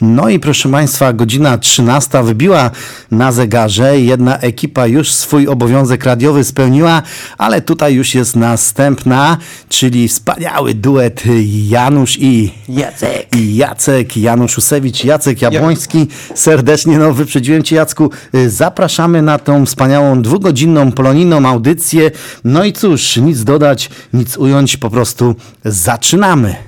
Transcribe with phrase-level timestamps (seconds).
[0.00, 2.70] No i proszę Państwa, godzina 13 wybiła
[3.10, 4.00] na zegarze.
[4.00, 7.02] Jedna ekipa już swój obowiązek radiowy spełniła,
[7.38, 9.38] ale tutaj już jest następna,
[9.68, 11.22] czyli wspaniały duet
[11.68, 13.36] Janusz i Jacek.
[13.36, 16.06] i Jacek, Janusz Usewicz, Jacek Jabłoński.
[16.34, 18.10] Serdecznie, no wyprzedziłem Cię Jacku.
[18.46, 22.10] Zapraszamy na tą wspaniałą dwugodzinną polonijną audycję.
[22.44, 26.67] No i cóż, nic dodać, nic ująć, po prostu zaczynamy.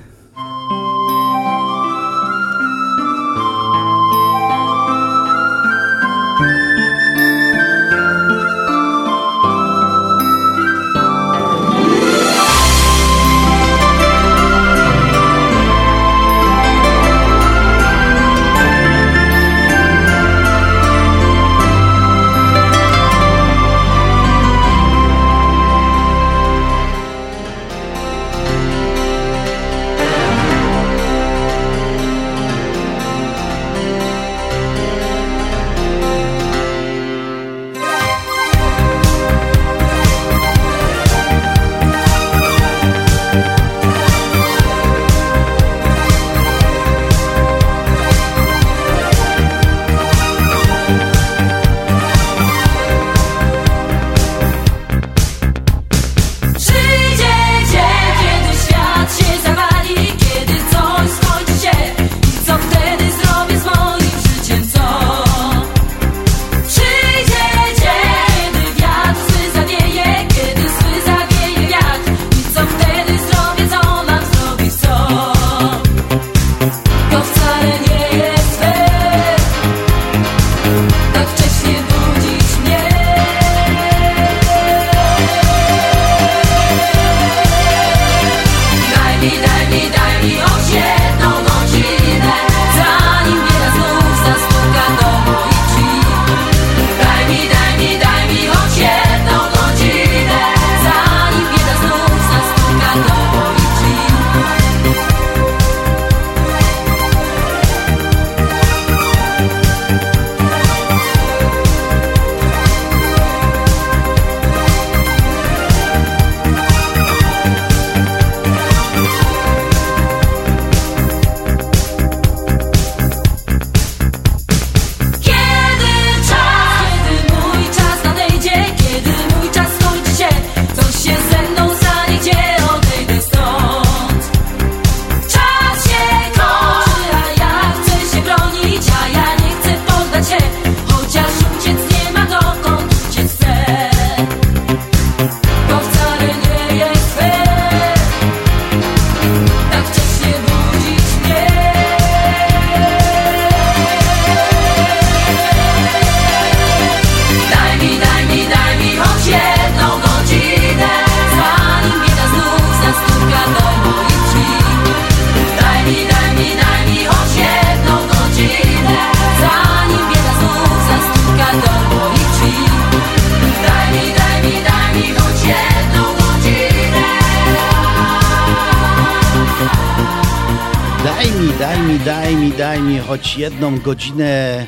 [183.79, 184.67] Godzinę.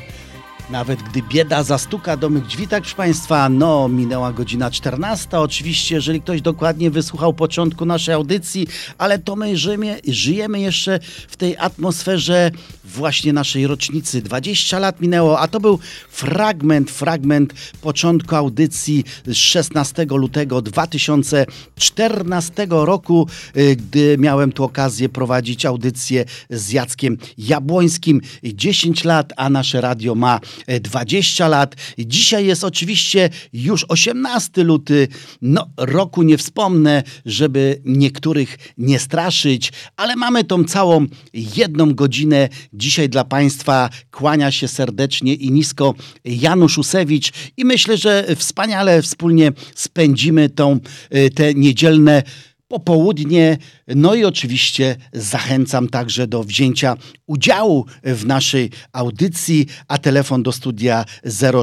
[0.83, 5.39] Nawet gdy bieda zastuka do mych drzwi, tak proszę Państwa, no minęła godzina 14.
[5.39, 8.67] Oczywiście, jeżeli ktoś dokładnie wysłuchał początku naszej audycji,
[8.97, 12.51] ale to my żyjemy, żyjemy jeszcze w tej atmosferze
[12.83, 14.21] właśnie naszej rocznicy.
[14.21, 15.79] 20 lat minęło, a to był
[16.09, 23.27] fragment, fragment początku audycji z 16 lutego 2014 roku,
[23.57, 28.21] y, gdy miałem tu okazję prowadzić audycję z Jackiem Jabłońskim.
[28.43, 31.75] 10 lat, a nasze radio ma e, 20 lat.
[31.97, 35.07] Dzisiaj jest oczywiście już 18 luty.
[35.41, 42.49] No, roku nie wspomnę, żeby niektórych nie straszyć, ale mamy tą całą jedną godzinę.
[42.73, 45.93] Dzisiaj dla Państwa kłania się serdecznie i nisko
[46.25, 52.23] Janusz Usewicz i myślę, że wspaniale wspólnie spędzimy tą, e, te niedzielne
[52.67, 53.57] popołudnie.
[53.87, 61.05] No i oczywiście zachęcam także do wzięcia udziału w naszej audycji, a telefon do studia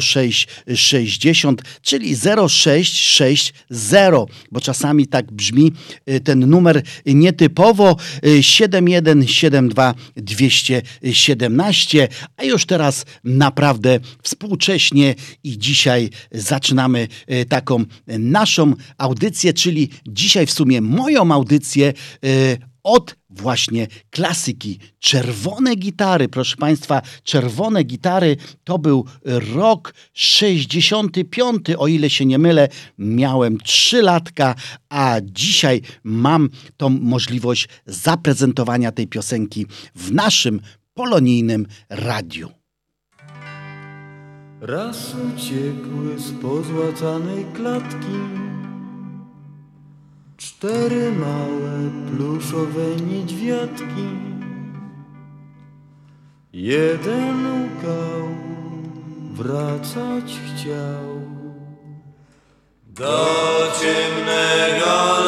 [0.00, 2.16] 0660, czyli
[2.48, 5.72] 0660, bo czasami tak brzmi
[6.10, 7.96] y, ten numer nietypowo
[8.26, 15.14] y, 7172 217, a już teraz naprawdę współcześnie
[15.44, 21.94] i dzisiaj zaczynamy y, taką naszą audycję, czyli dzisiaj w sumie moją audycję y,
[22.82, 24.78] od właśnie klasyki.
[24.98, 32.68] Czerwone gitary, proszę Państwa, czerwone gitary to był rok 65, o ile się nie mylę,
[32.98, 34.54] miałem 3 latka,
[34.88, 40.60] a dzisiaj mam tą możliwość zaprezentowania tej piosenki w naszym
[40.94, 42.48] polonijnym radiu.
[44.60, 48.16] Raz uciekły z pozłacanej klatki
[50.40, 54.08] Cztery małe pluszowe niedźwiadki.
[56.52, 58.28] Jeden ukał,
[59.32, 61.20] wracać chciał.
[62.86, 63.26] Do
[63.80, 65.19] ciemnego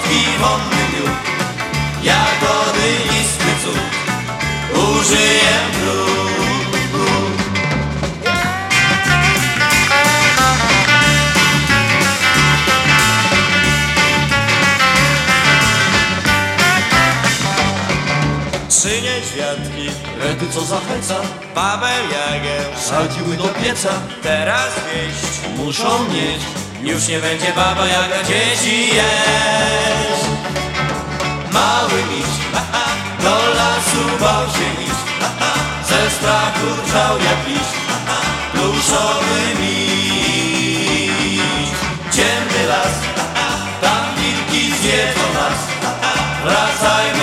[0.00, 1.16] Słodki wonny miód
[2.02, 3.78] Jagody i cud
[4.82, 6.10] Użyję dróg
[18.68, 21.14] Trzy niedźwiadki, rety co zachęca
[21.54, 23.90] Babę Jagę sadziły do pieca
[24.22, 30.24] Teraz wieść muszą mieć Już nie będzie baba Jaga dzieci jeść
[31.52, 32.30] Mały miś
[33.22, 35.04] do lasu bał się iść.
[35.88, 37.74] Ze strachu drżał jak liść
[38.52, 41.10] Pluszowy miś.
[42.12, 42.94] Ciemny las
[43.80, 45.60] Tam wilki zjedzą nas.
[46.44, 47.19] Wracajmy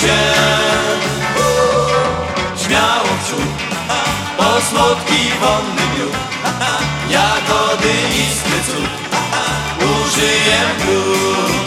[0.00, 0.18] się.
[2.64, 3.52] Śmiało w przód
[4.36, 6.16] Po słodki wonny miód.
[7.14, 8.90] Jagody iskry cud.
[9.78, 11.65] Użyję dróg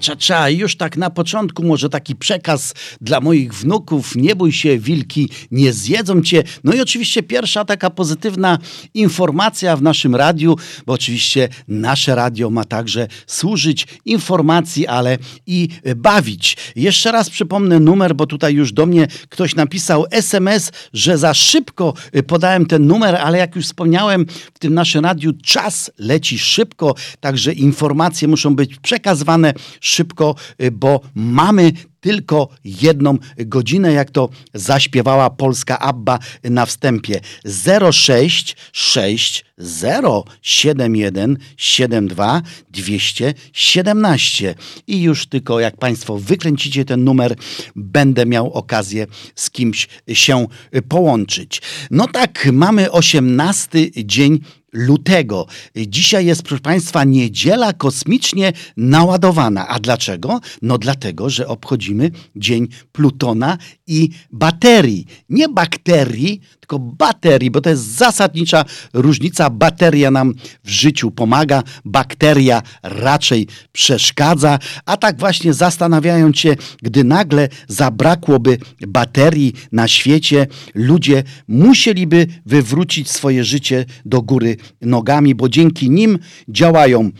[0.00, 4.16] Cza, cza, już tak na początku może taki przekaz dla moich wnuków.
[4.16, 6.42] Nie bój się, wilki nie zjedzą cię.
[6.64, 8.58] No i oczywiście pierwsza taka pozytywna
[8.94, 10.56] informacja w naszym radiu,
[10.86, 16.56] bo oczywiście nasze radio ma także służyć informacji, ale i bawić.
[16.76, 21.94] Jeszcze raz przypomnę numer, bo tutaj już do mnie ktoś napisał SMS, że za szybko
[22.26, 27.52] podałem ten numer, ale jak już wspomniałem, w tym naszym radiu czas leci szybko, także
[27.52, 29.54] informacje muszą być przekazywane
[29.94, 37.20] szybko, y, bo mamy tylko jedną godzinę, jak to zaśpiewała polska Abba na wstępie.
[37.92, 39.44] 066
[40.42, 44.54] 071 72 217.
[44.86, 47.36] I już tylko jak Państwo wykręcicie ten numer,
[47.76, 50.46] będę miał okazję z kimś się
[50.88, 51.62] połączyć.
[51.90, 54.40] No tak, mamy 18 dzień
[54.72, 55.46] lutego.
[55.76, 59.68] Dzisiaj jest, proszę Państwa, niedziela kosmicznie naładowana.
[59.68, 60.40] A dlaczego?
[60.62, 61.87] No dlatego, że obchodzimy
[62.36, 65.06] Dzień Plutona i baterii.
[65.28, 69.50] Nie bakterii, tylko baterii, bo to jest zasadnicza różnica.
[69.50, 74.58] Bateria nam w życiu pomaga, bakteria raczej przeszkadza.
[74.86, 83.44] A tak właśnie zastanawiając się, gdy nagle zabrakłoby baterii na świecie, ludzie musieliby wywrócić swoje
[83.44, 86.18] życie do góry nogami, bo dzięki nim
[86.48, 87.10] działają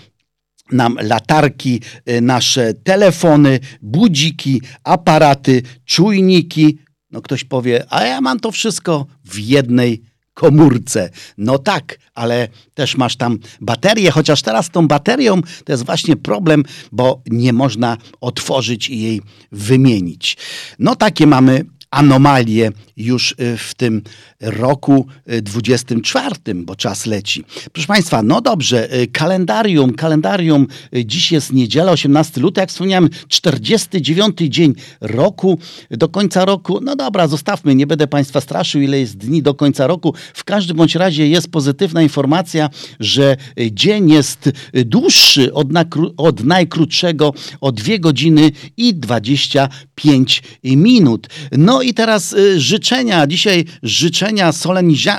[0.73, 6.79] nam latarki, y, nasze telefony, budziki, aparaty, czujniki.
[7.11, 10.03] No ktoś powie, a ja mam to wszystko w jednej
[10.35, 11.11] komórce.
[11.39, 16.63] No tak, ale też masz tam baterię, chociaż teraz tą baterią to jest właśnie problem,
[16.93, 19.23] bo nie można otworzyć i jej
[19.53, 20.37] wymienić.
[20.79, 24.03] No takie mamy anomalie już y, w tym
[24.41, 27.45] roku y, 24, bo czas leci.
[27.73, 30.67] Proszę Państwa, no dobrze, y, kalendarium, kalendarium,
[30.97, 35.59] y, dziś jest niedziela, 18 luty, jak wspomniałem, 49 dzień roku,
[35.91, 39.87] do końca roku, no dobra, zostawmy, nie będę Państwa straszył, ile jest dni do końca
[39.87, 40.15] roku.
[40.35, 45.69] W każdym bądź razie jest pozytywna informacja, że y, dzień jest y, dłuższy od,
[46.17, 51.29] od najkrótszego o 2 godziny i 25 minut.
[51.53, 54.53] No i teraz y, życzenia, dzisiaj życzenia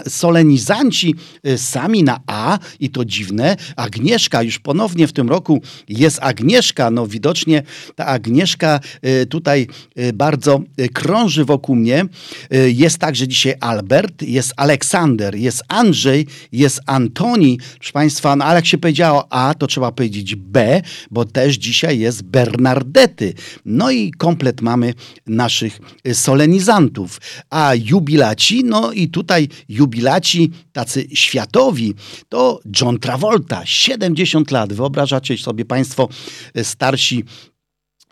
[0.07, 1.15] solenizanci
[1.47, 3.55] y, sami na A i to dziwne.
[3.75, 7.63] Agnieszka, już ponownie w tym roku jest Agnieszka, no widocznie
[7.95, 9.67] ta Agnieszka y, tutaj
[10.13, 10.61] bardzo
[10.93, 12.05] krąży wokół mnie.
[12.67, 17.59] Jest także dzisiaj Albert, jest Aleksander, jest Andrzej, jest Antoni.
[17.77, 21.99] Proszę Państwa, no ale jak się powiedziało A, to trzeba powiedzieć B, bo też dzisiaj
[21.99, 23.33] jest Bernardety.
[23.65, 24.93] No i komplet mamy
[25.27, 26.15] naszych y,
[26.49, 27.21] solenizantów.
[27.49, 31.93] A jubilaci, no i tutaj jubilaci tacy światowi,
[32.29, 34.73] to John Travolta, 70 lat.
[34.73, 36.09] Wyobrażacie sobie Państwo
[36.57, 37.23] y, starsi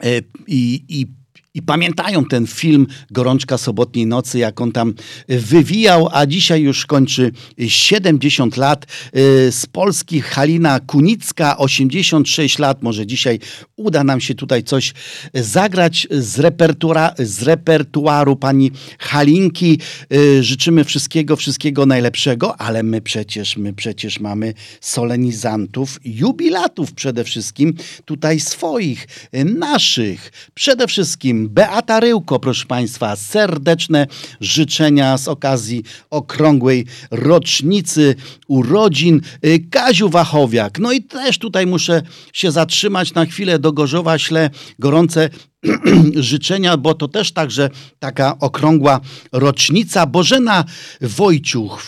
[0.03, 1.07] e, i, i,
[1.53, 4.93] i pamiętają ten film Gorączka sobotniej nocy, jak on tam
[5.27, 7.31] wywijał, a dzisiaj już kończy
[7.67, 8.85] 70 lat.
[9.13, 12.83] E, Z Polski Halina Kunicka, 86 lat.
[12.83, 13.39] Może dzisiaj
[13.75, 14.93] uda nam się tutaj coś
[15.33, 16.57] zagrać z,
[17.19, 19.79] z repertuaru pani Halinki.
[20.11, 27.73] E, Życzymy wszystkiego, wszystkiego najlepszego, ale my przecież, my przecież mamy solenizantów, jubilatów przede wszystkim,
[28.05, 29.07] tutaj swoich,
[29.45, 30.31] naszych.
[30.53, 34.07] Przede wszystkim Beata Ryłko, proszę Państwa, serdeczne
[34.41, 38.15] życzenia z okazji okrągłej rocznicy
[38.47, 39.21] urodzin.
[39.41, 42.01] E, Kaziu Wachowiak, no i też tutaj muszę
[42.33, 44.49] się zatrzymać na chwilę do Gorzowa, ślę
[44.79, 45.29] gorące
[46.15, 48.99] życzenia, bo to też także taka okrągła
[49.31, 50.05] rocznica.
[50.05, 50.65] Bożena
[51.01, 51.81] Wojciuch,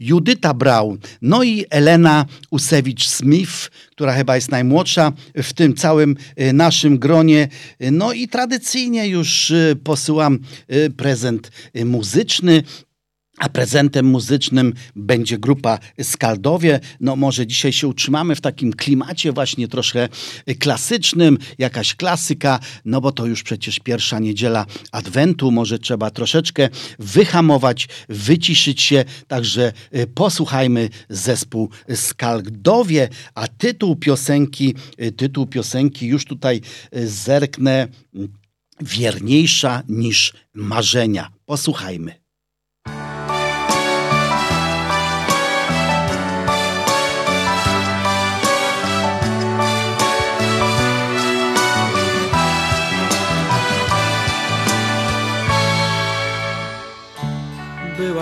[0.00, 6.98] Judyta Braun, no i Elena Usewicz-Smith, która chyba jest najmłodsza w tym całym e, naszym
[6.98, 7.48] gronie.
[7.92, 10.38] No i tradycyjnie już e, posyłam
[10.68, 12.62] e, prezent e, muzyczny.
[13.38, 16.80] A prezentem muzycznym będzie grupa Skaldowie.
[17.00, 20.08] No może dzisiaj się utrzymamy w takim klimacie właśnie troszkę
[20.58, 26.68] klasycznym, jakaś klasyka, no bo to już przecież pierwsza niedziela Adwentu, może trzeba troszeczkę
[26.98, 36.24] wyhamować, wyciszyć się, także y, posłuchajmy zespół Skaldowie, a tytuł piosenki, y, tytuł piosenki już
[36.24, 36.60] tutaj
[36.96, 37.88] y, zerknę,
[38.80, 41.30] wierniejsza niż marzenia.
[41.46, 42.27] Posłuchajmy.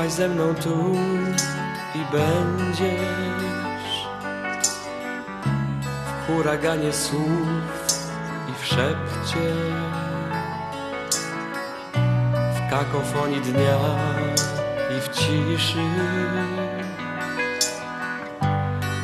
[0.06, 0.94] Byłaś ze mną tu
[1.94, 2.96] i będziesz
[6.06, 7.98] W huraganie słów
[8.48, 9.54] i w szepcie
[12.54, 13.78] W kakofonii dnia
[14.96, 15.82] i w ciszy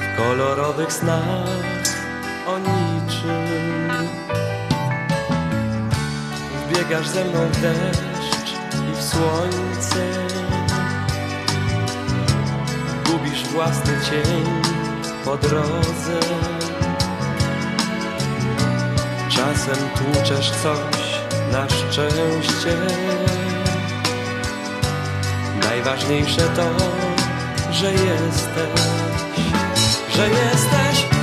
[0.01, 1.49] W kolorowych snach
[2.47, 3.91] o niczym.
[6.67, 8.53] Wbiegasz ze mną w deszcz
[8.93, 10.33] i w słońce
[13.13, 14.45] Gubisz własny cień
[15.25, 16.21] po drodze.
[19.29, 21.21] Czasem tłuczesz coś
[21.53, 22.77] na szczęście.
[25.61, 26.71] Najważniejsze to,
[27.73, 28.83] że jesteś
[30.17, 31.22] Że jesteś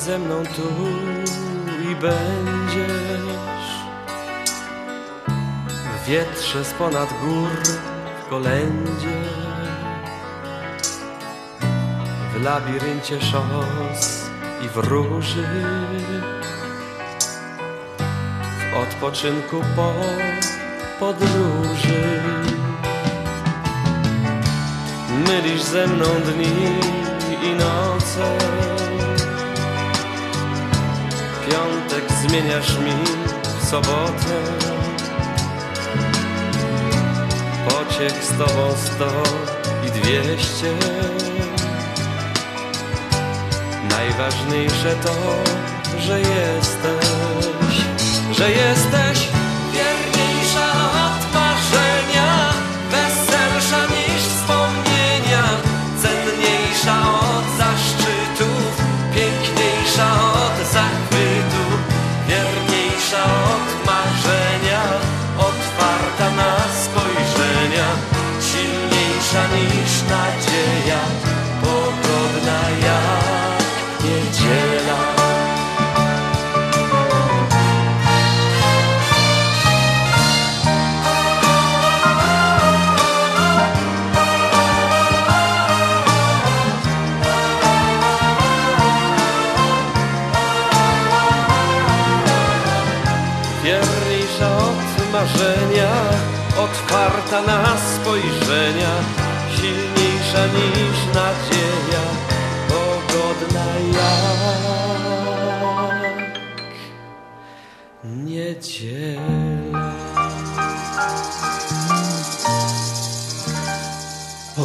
[0.00, 0.68] ze mną tu
[1.90, 3.70] i będziesz.
[5.94, 7.50] W wietrze z ponad gór
[8.20, 9.22] w kolędzie.
[12.34, 14.30] W labiryncie szos
[14.64, 15.48] i w róży.
[18.72, 19.92] W odpoczynku po
[21.00, 22.20] podróży.
[25.28, 26.80] Mylisz ze mną dni
[27.42, 28.69] i noce.
[32.00, 32.92] Piątek zmieniasz mi
[33.60, 34.42] w sobotę.
[37.68, 39.22] Pociech z tobą sto
[39.86, 40.74] i dwieście.
[43.90, 45.14] Najważniejsze to,
[45.98, 46.59] że jesteś,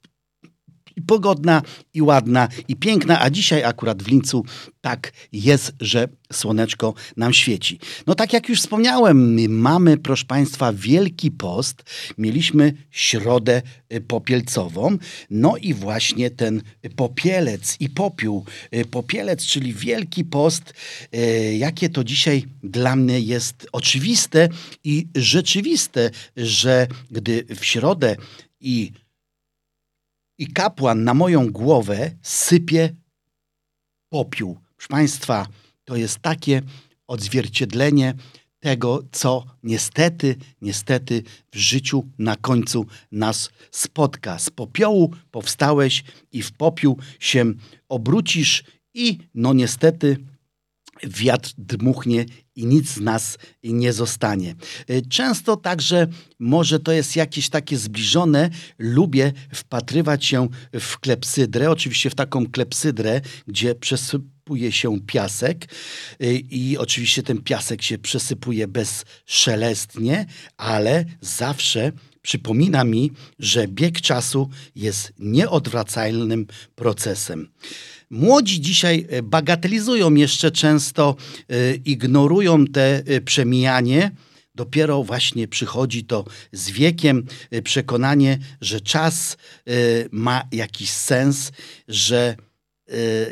[0.98, 1.62] i pogodna,
[1.94, 4.44] i ładna, i piękna, a dzisiaj akurat w Lincu
[4.80, 7.78] tak jest, że słoneczko nam świeci.
[8.06, 11.82] No tak jak już wspomniałem, my mamy, proszę Państwa, Wielki Post,
[12.18, 13.62] mieliśmy środę
[13.92, 14.98] y, popielcową,
[15.30, 16.62] no i właśnie ten
[16.96, 18.44] popielec i popiół.
[18.74, 20.74] Y, Popielec, czyli Wielki Post,
[21.14, 24.48] y, jakie to dzisiaj dla mnie jest oczywiste
[24.84, 28.16] i rzeczywiste, że gdy w środę
[28.60, 28.92] i
[30.38, 32.94] i kapłan na moją głowę sypie
[34.08, 34.58] popiół.
[34.76, 35.46] Proszę Państwa,
[35.84, 36.62] to jest takie
[37.06, 38.14] odzwierciedlenie
[38.60, 44.38] tego, co niestety, niestety w życiu na końcu nas spotka.
[44.38, 47.52] Z popiołu powstałeś i w popiół się
[47.88, 50.16] obrócisz i no niestety
[51.04, 52.24] wiatr dmuchnie
[52.58, 54.54] i nic z nas nie zostanie.
[54.90, 56.06] Y, Często także,
[56.38, 60.48] może to jest jakieś takie zbliżone, lubię wpatrywać się
[60.80, 65.68] w klepsydrę, oczywiście w taką klepsydrę, gdzie przesypuje się piasek
[66.22, 71.92] y, i oczywiście ten piasek się przesypuje bezszelestnie, ale zawsze
[72.22, 77.48] przypomina mi, że bieg czasu jest nieodwracalnym procesem.
[78.10, 81.16] Młodzi dzisiaj e, bagatelizują jeszcze często,
[81.48, 84.10] e, ignorują te e, przemijanie.
[84.54, 87.26] Dopiero właśnie przychodzi to z wiekiem
[87.64, 89.36] przekonanie, że czas
[90.10, 91.52] ma jakiś sens,
[91.88, 92.36] że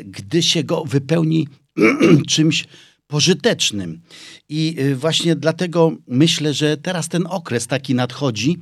[0.05, 1.47] gdy się go wypełni
[2.29, 2.65] czymś
[3.07, 4.01] pożytecznym.
[4.49, 8.57] I y, właśnie dlatego myślę, że teraz ten okres taki nadchodzi,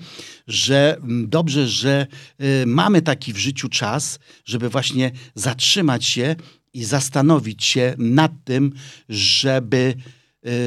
[0.47, 2.07] że mm, dobrze, że
[2.41, 6.35] y, mamy taki w życiu czas, żeby właśnie zatrzymać się
[6.73, 8.73] i zastanowić się nad tym,
[9.09, 9.93] żeby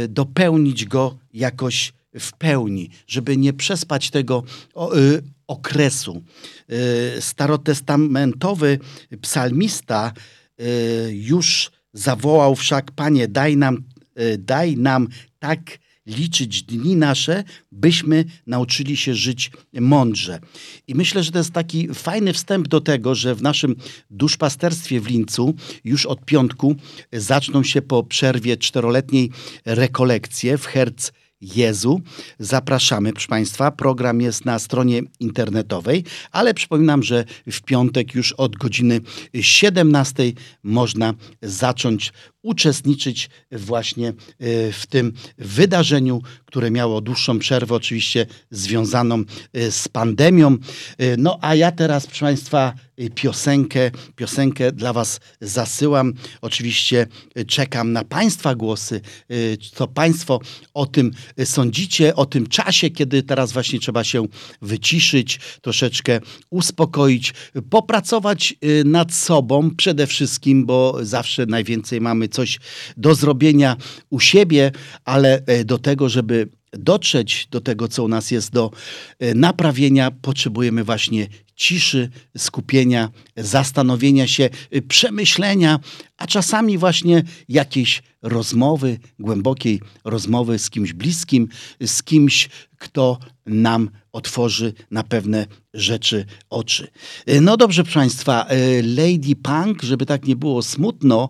[0.04, 4.42] y, dopełnić go jakoś w pełni, żeby nie przespać tego
[5.46, 6.22] okresu.
[7.20, 8.78] Starotestamentowy
[9.22, 10.12] psalmista
[11.10, 13.82] już zawołał wszak, Panie, daj nam,
[14.20, 20.40] y, daj nam tak liczyć dni nasze, byśmy nauczyli się żyć mądrze.
[20.86, 23.76] I myślę, że to jest taki fajny wstęp do tego, że w naszym
[24.10, 26.76] duszpasterstwie w Lincu już od piątku
[27.12, 29.30] zaczną się po przerwie czteroletniej
[29.64, 32.00] rekolekcje w Herc Jezu.
[32.38, 33.70] Zapraszamy, proszę Państwa.
[33.70, 39.00] Program jest na stronie internetowej, ale przypominam, że w piątek już od godziny
[39.40, 44.14] 17 można zacząć uczestniczyć właśnie y,
[44.72, 49.24] w tym wydarzeniu, które miało dłuższą przerwę, oczywiście związaną
[49.56, 50.56] y, z pandemią.
[51.02, 52.74] Y, No a ja teraz, proszę Państwa,
[53.14, 56.12] piosenkę, piosenkę dla Was zasyłam.
[56.40, 57.06] Oczywiście
[57.46, 59.00] czekam na Państwa głosy,
[59.74, 60.40] co Państwo
[60.74, 61.10] o tym
[61.44, 64.26] sądzicie, o tym czasie, kiedy teraz właśnie trzeba się
[64.62, 66.20] wyciszyć, troszeczkę
[66.50, 67.34] uspokoić,
[67.70, 72.58] popracować nad sobą przede wszystkim, bo zawsze najwięcej mamy coś
[72.96, 73.76] do zrobienia
[74.10, 74.72] u siebie,
[75.04, 78.70] ale e, do tego, żeby dotrzeć do tego, co u nas jest do
[79.18, 85.80] e, naprawienia, potrzebujemy właśnie ciszy, skupienia, zastanowienia się, y, przemyślenia,
[86.16, 91.48] a czasami właśnie jakiejś rozmowy, głębokiej rozmowy z kimś bliskim,
[91.86, 96.88] z kimś, kto nam otworzy na pewne rzeczy oczy.
[97.40, 98.46] No dobrze, proszę Państwa,
[98.82, 101.28] Lady Punk, żeby tak nie było smutno,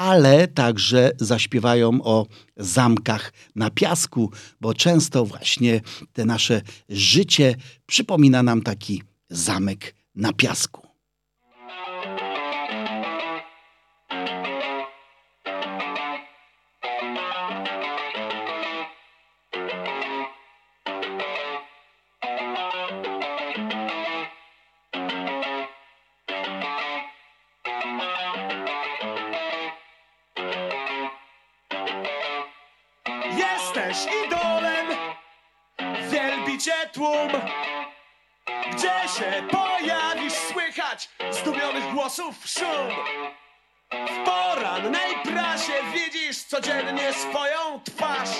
[0.00, 5.80] ale także zaśpiewają o zamkach na piasku, bo często właśnie
[6.12, 7.54] te nasze życie
[7.86, 10.79] przypomina nam taki zamek na piasku.
[34.00, 34.86] Jesteś idolem,
[36.10, 37.28] wielbicie tłum.
[38.72, 42.88] Gdzie się pojawisz, słychać zdumionych głosów szum.
[43.90, 48.30] W porannej prasie widzisz codziennie swoją twarz.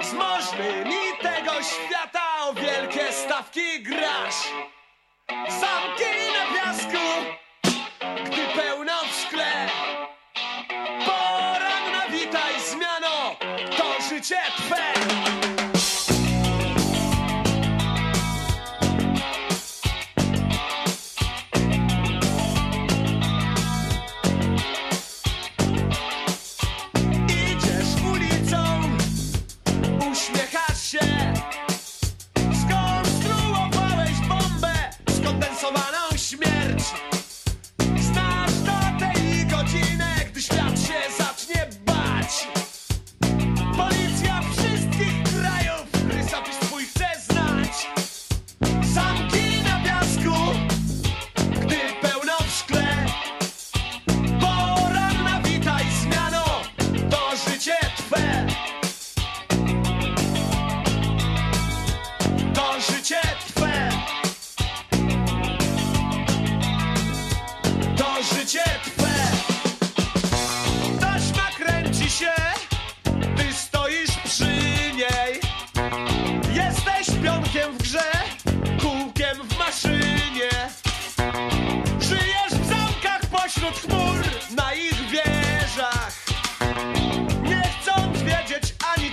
[0.00, 4.48] Z możnymi tego świata o wielkie stawki grasz
[14.22, 14.81] to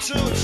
[0.10, 0.39] soon.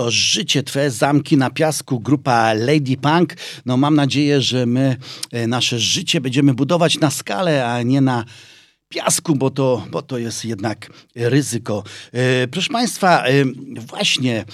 [0.00, 3.34] To życie Twe, zamki na piasku, grupa Lady Punk.
[3.66, 4.96] No mam nadzieję, że my
[5.32, 8.24] e, nasze życie będziemy budować na skalę, a nie na
[8.90, 11.84] piasku, bo to, bo to jest jednak ryzyko.
[12.12, 13.32] E, proszę Państwa, e,
[13.80, 14.44] właśnie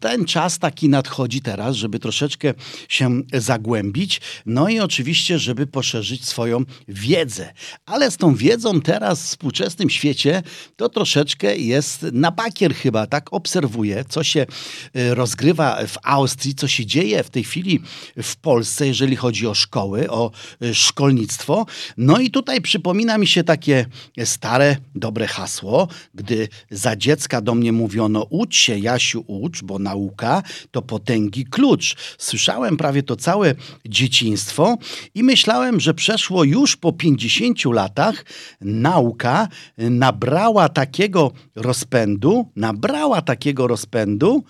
[0.00, 2.54] ten czas taki nadchodzi teraz, żeby troszeczkę
[2.88, 7.52] się zagłębić, no i oczywiście, żeby poszerzyć swoją wiedzę.
[7.86, 10.42] Ale z tą wiedzą teraz w współczesnym świecie
[10.76, 14.46] to troszeczkę jest na bakier chyba, tak obserwuję, co się
[14.94, 17.80] e, rozgrywa w Austrii, co się dzieje w tej chwili
[18.22, 20.30] w Polsce, jeżeli chodzi o szkoły, o
[20.72, 21.66] szkolnictwo.
[21.96, 23.83] No i tutaj przypomina mi się takie
[24.24, 30.42] stare, dobre hasło, gdy za dziecka do mnie mówiono ucz się, Jasiu, ucz, bo nauka
[30.70, 31.96] to potęgi klucz.
[32.18, 33.54] Słyszałem prawie to całe
[33.86, 34.78] dzieciństwo
[35.14, 38.24] i myślałem, że przeszło już po 50 latach
[38.60, 44.44] nauka nabrała takiego rozpędu, nabrała takiego rozpędu,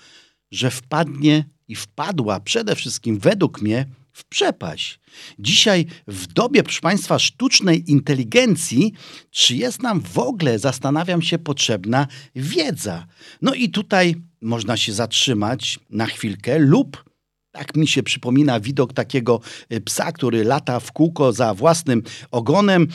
[0.50, 5.00] że wpadnie i wpadła przede wszystkim według mnie w przepaść.
[5.38, 8.92] Dzisiaj w dobie, proszę Państwa, sztucznej inteligencji,
[9.30, 13.06] czy jest nam w ogóle, zastanawiam się, potrzebna wiedza?
[13.42, 17.04] No i tutaj można się zatrzymać na chwilkę lub
[17.52, 19.40] tak mi się przypomina widok takiego
[19.72, 22.88] y, psa, który lata w kółko za własnym ogonem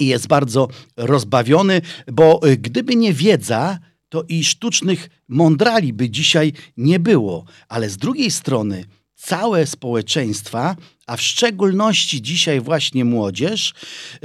[0.00, 1.80] i jest bardzo rozbawiony,
[2.12, 7.44] bo y, gdyby nie wiedza, to i sztucznych mądrali by dzisiaj nie było.
[7.68, 8.84] Ale z drugiej strony
[9.24, 13.74] całe społeczeństwa, a w szczególności dzisiaj właśnie młodzież,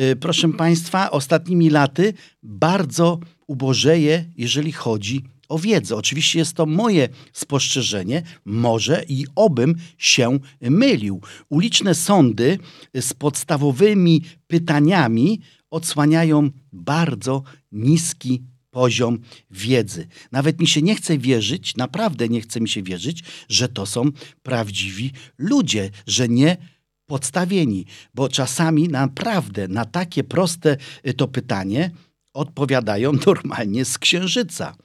[0.02, 5.96] y, proszę Państwa, ostatnimi laty bardzo ubożeje, jeżeli chodzi o wiedzę.
[5.96, 11.22] Oczywiście jest to moje spostrzeżenie, może i obym się mylił.
[11.50, 12.60] Uliczne sądy
[12.96, 19.20] z podstawowymi pytaniami odsłaniają bardzo niski poziom
[19.52, 20.08] wiedzy.
[20.32, 24.12] Nawet mi się nie chce wierzyć, naprawdę nie chce mi się wierzyć, że to są
[24.44, 26.58] prawdziwi ludzie, że nie
[27.06, 30.78] podstawieni, bo czasami naprawdę na takie proste
[31.08, 31.92] y, to pytanie
[32.34, 34.76] odpowiadają normalnie z księżyca.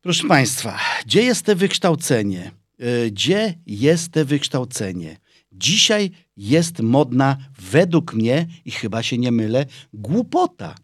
[0.00, 2.50] Proszę Państwa, gdzie jest to wykształcenie?
[2.80, 5.16] Y, Gdzie jest to wykształcenie?
[5.52, 10.74] Dzisiaj jest modna, według mnie, i chyba się nie mylę, głupota.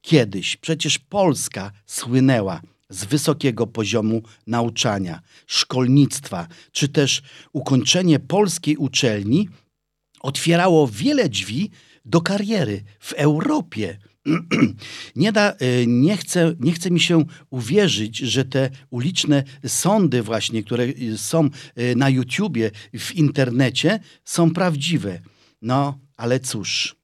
[0.00, 9.48] Kiedyś przecież Polska słynęła z wysokiego poziomu nauczania, szkolnictwa, czy też ukończenie polskiej uczelni
[10.20, 11.70] otwierało wiele drzwi
[12.04, 13.98] do kariery w Europie.
[15.16, 20.62] Nie, da, y, nie, chce, nie chce mi się uwierzyć, że te uliczne sądy właśnie,
[20.62, 25.20] które y, są y, na YouTubie, w internecie, są prawdziwe.
[25.62, 26.97] No, ale cóż.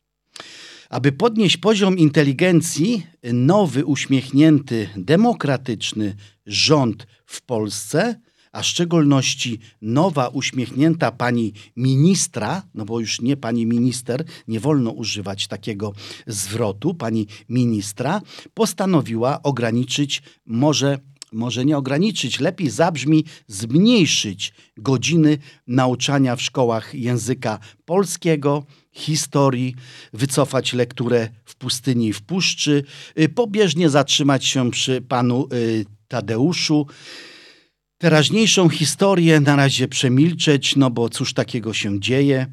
[0.95, 6.15] Aby podnieść poziom inteligencji, nowy, uśmiechnięty, demokratyczny
[6.47, 8.21] rząd w Polsce,
[8.53, 14.91] a w szczególności nowa, uśmiechnięta pani ministra, no bo już nie pani minister, nie wolno
[14.91, 15.93] używać takiego
[16.27, 18.21] zwrotu, pani ministra,
[18.55, 20.99] postanowiła ograniczyć może
[21.33, 29.75] może nie ograniczyć, lepiej zabrzmi zmniejszyć godziny nauczania w szkołach języka polskiego, historii,
[30.13, 32.85] wycofać lekturę w pustyni i w puszczy,
[33.19, 36.87] y, pobieżnie zatrzymać się przy panu y, Tadeuszu.
[37.99, 42.47] Teraźniejszą historię na razie przemilczeć, no bo cóż takiego się dzieje.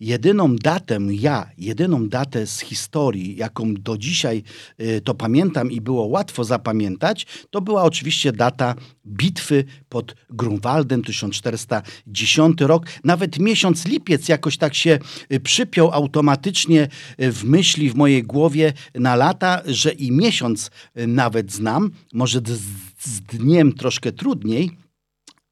[0.00, 4.42] Jedyną datę, ja, jedyną datę z historii, jaką do dzisiaj
[4.80, 8.74] y, to pamiętam i było łatwo zapamiętać, to była oczywiście data
[9.06, 12.86] bitwy pod Grunwaldem 1410 rok.
[13.04, 14.98] Nawet miesiąc lipiec jakoś tak się
[15.32, 16.88] y, przypiął automatycznie
[17.22, 22.60] y, w myśli, w mojej głowie na lata, że i miesiąc nawet znam, może z,
[22.98, 24.87] z dniem troszkę trudniej,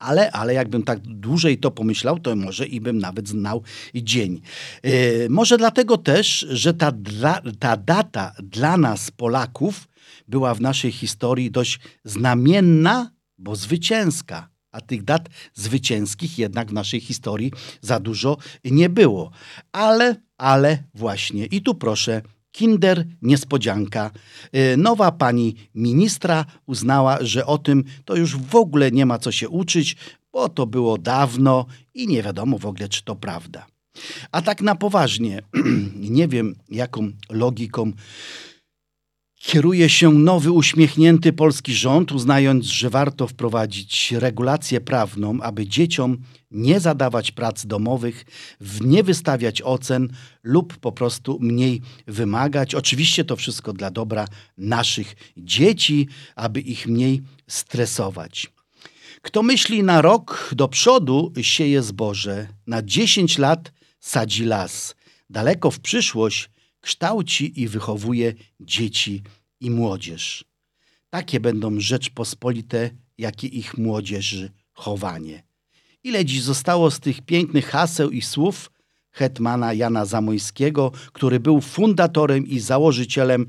[0.07, 3.63] ale, ale jakbym tak dłużej to pomyślał, to może i bym nawet znał
[3.95, 4.41] dzień.
[4.83, 9.89] Yy, może dlatego też, że ta, dla, ta data dla nas, Polaków,
[10.29, 14.49] była w naszej historii dość znamienna, bo zwycięska.
[14.73, 19.31] A tych dat zwycięskich jednak w naszej historii za dużo nie było.
[19.73, 22.23] Ale, ale właśnie, i tu proszę,
[22.57, 24.11] Kinder niespodzianka.
[24.55, 29.33] Y, Nowa pani ministra uznała, że o tym to już w ogóle nie ma co
[29.33, 29.97] się uczyć,
[30.33, 33.67] bo to było dawno i nie wiadomo w ogóle, czy to prawda.
[34.33, 35.43] A tak na poważnie,
[36.19, 37.93] nie wiem jaką logiką
[39.47, 46.19] kieruje się nowy uśmiechnięty polski rząd, uznając, że warto wprowadzić regulację prawną, aby dzieciom
[46.51, 48.25] nie zadawać prac domowych,
[48.81, 50.09] nie wystawiać ocen
[50.43, 52.75] lub po prostu mniej wymagać.
[52.75, 54.25] Oczywiście to wszystko dla dobra
[54.59, 58.47] naszych dzieci, aby ich mniej stresować.
[59.23, 64.95] Kto myśli na rok do przodu, sieje zboże, na 10 lat sadzi las,
[65.31, 66.51] daleko w przyszłość
[66.87, 69.23] kształci i wychowuje dzieci
[69.61, 70.45] i młodzież.
[71.11, 75.43] Takie będą Rzeczpospolite, jak i ich młodzieży chowanie.
[76.05, 78.71] Ile dziś zostało z tych pięknych haseł i słów
[79.11, 83.47] hetmana Jana Zamojskiego, który był fundatorem i założycielem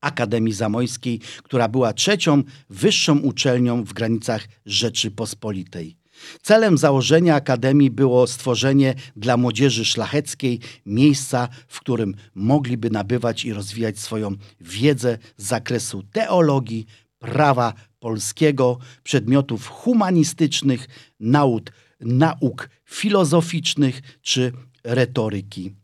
[0.00, 5.96] Akademii Zamojskiej, która była trzecią wyższą uczelnią w granicach Rzeczypospolitej.
[6.42, 13.98] Celem założenia Akademii było stworzenie dla młodzieży szlacheckiej miejsca, w którym mogliby nabywać i rozwijać
[13.98, 16.86] swoją wiedzę z zakresu teologii,
[17.18, 20.88] prawa polskiego, przedmiotów humanistycznych,
[21.20, 24.52] nauk, nauk filozoficznych czy
[24.84, 25.74] retoryki.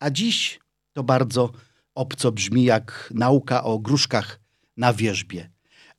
[0.00, 0.60] A dziś
[0.92, 1.52] to bardzo
[1.94, 4.40] obco brzmi jak nauka o gruszkach
[4.76, 5.50] na wierzbie.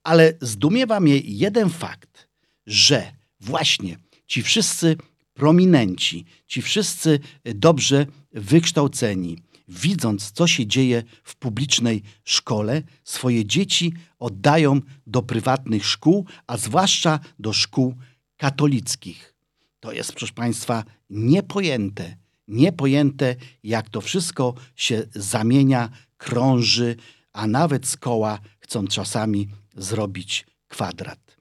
[0.04, 2.30] Ale zdumiewa mnie jeden fakt,
[2.66, 3.98] że właśnie
[4.28, 4.98] ci wszyscy
[5.34, 14.82] prominenci, ci wszyscy dobrze wykształceni, widząc, co się dzieje w publicznej szkole, swoje dzieci oddają
[15.08, 17.96] do prywatnych szkół, a zwłaszcza do szkół
[18.38, 19.34] katolickich.
[19.80, 22.16] To jest, proszę Państwa, niepojęte,
[22.48, 26.96] niepojęte, jak to wszystko się zamienia, krąży,
[27.34, 31.38] a nawet z koła chcą czasami zrobić kwadrat.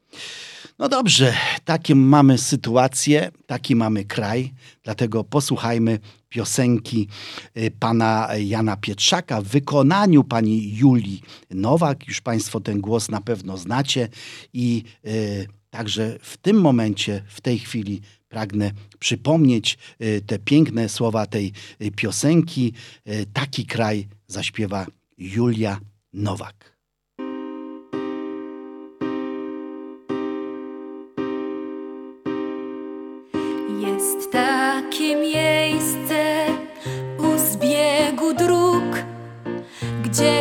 [0.78, 1.34] No dobrze,
[1.64, 7.08] takie mamy sytuację, taki mamy kraj, dlatego posłuchajmy piosenki
[7.56, 12.08] y, pana Jana Pietrzaka w wykonaniu pani Julii Nowak.
[12.08, 14.08] Już Państwo ten głos na pewno znacie
[14.52, 21.26] i y, także w tym momencie, w tej chwili pragnę przypomnieć y, te piękne słowa
[21.26, 22.72] tej y, piosenki.
[23.08, 24.86] Y, Taki kraj zaśpiewa
[25.18, 25.80] Julia
[26.12, 26.75] Nowak.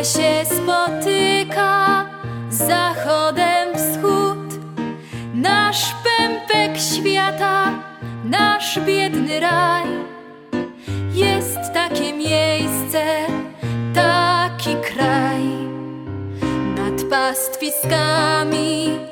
[0.06, 2.06] Się spotyka
[2.50, 4.38] zachodem wschód.
[5.34, 7.72] Nasz pępek świata,
[8.24, 9.84] nasz biedny raj.
[11.14, 13.04] Jest takie miejsce,
[13.94, 15.42] taki kraj.
[16.76, 19.05] Nad pastwiskami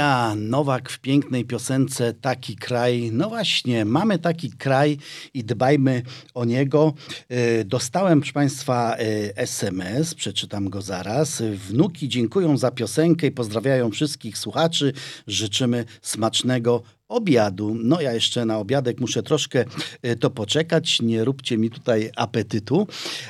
[0.00, 3.10] Julia Nowak w pięknej piosence Taki kraj.
[3.12, 4.98] No właśnie, mamy taki kraj
[5.34, 6.02] i dbajmy
[6.34, 6.94] o niego.
[7.28, 11.42] E, Dostałem, proszę Państwa, e, SMS, przeczytam go zaraz.
[11.42, 14.92] Wnuki dziękują za piosenkę i pozdrawiają wszystkich słuchaczy.
[15.26, 17.76] Życzymy smacznego obiadu.
[17.82, 19.64] No ja jeszcze na obiadek muszę troszkę
[20.02, 22.86] e, to poczekać, nie róbcie mi tutaj apetytu,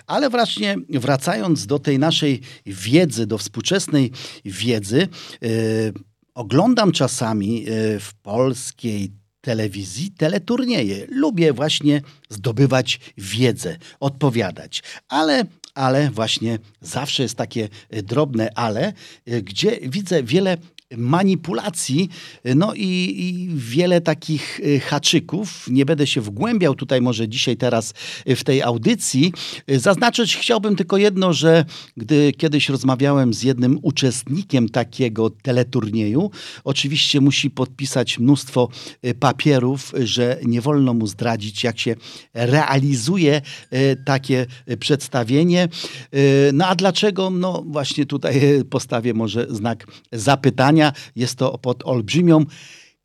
[0.07, 4.13] ale właśnie wracając do tej naszej wiedzy, do współczesnej
[4.45, 5.09] wiedzy,
[5.43, 5.49] e,
[6.41, 7.65] oglądam czasami e,
[8.01, 11.07] w polskiej telewizji teleturnieje.
[11.11, 18.93] Lubię właśnie zdobywać wiedzę, odpowiadać, ale ale właśnie zawsze jest takie e, drobne ale,
[19.27, 20.57] e, gdzie widzę wiele
[20.97, 22.09] manipulacji,
[22.45, 25.67] no i, i wiele takich y, haczyków.
[25.71, 27.95] Nie będę się wgłębiał tutaj może dzisiaj teraz
[28.29, 29.33] y, w tej audycji.
[29.71, 31.65] Y, Zaznaczyć chciałbym tylko jedno, że
[31.97, 36.31] gdy kiedyś rozmawiałem z jednym uczestnikiem takiego teleturnieju,
[36.65, 38.69] oczywiście musi podpisać mnóstwo
[39.21, 41.95] papierów, że nie wolno mu zdradzić, jak się
[42.35, 43.43] realizuje
[44.07, 44.47] takie
[44.81, 45.69] przedstawienie.
[46.53, 47.31] No a dlaczego?
[47.31, 50.80] No właśnie tutaj postawię może znak zapytania.
[51.17, 52.45] Jest to pod olbrzymią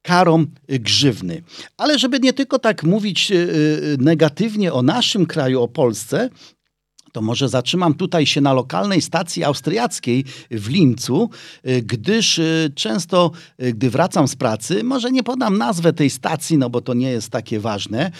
[0.01, 1.43] karą grzywny.
[1.77, 6.29] Ale żeby nie tylko tak mówić y, y, negatywnie o naszym kraju, o Polsce,
[7.15, 11.29] to może zatrzymam tutaj się na lokalnej stacji austriackiej w Limcu,
[11.67, 13.31] y, gdyż y, często,
[13.63, 17.11] y, gdy wracam z pracy, może nie podam nazwę tej stacji, no bo to nie
[17.11, 18.11] jest takie ważne,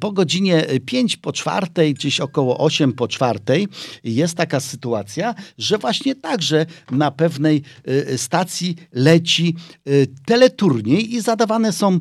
[0.00, 3.68] po godzinie 5 po czwartej, gdzieś około 8 po czwartej
[4.04, 7.62] jest taka sytuacja, że właśnie także na pewnej
[8.16, 9.56] stacji leci
[10.26, 11.98] teleturniej i zadawane są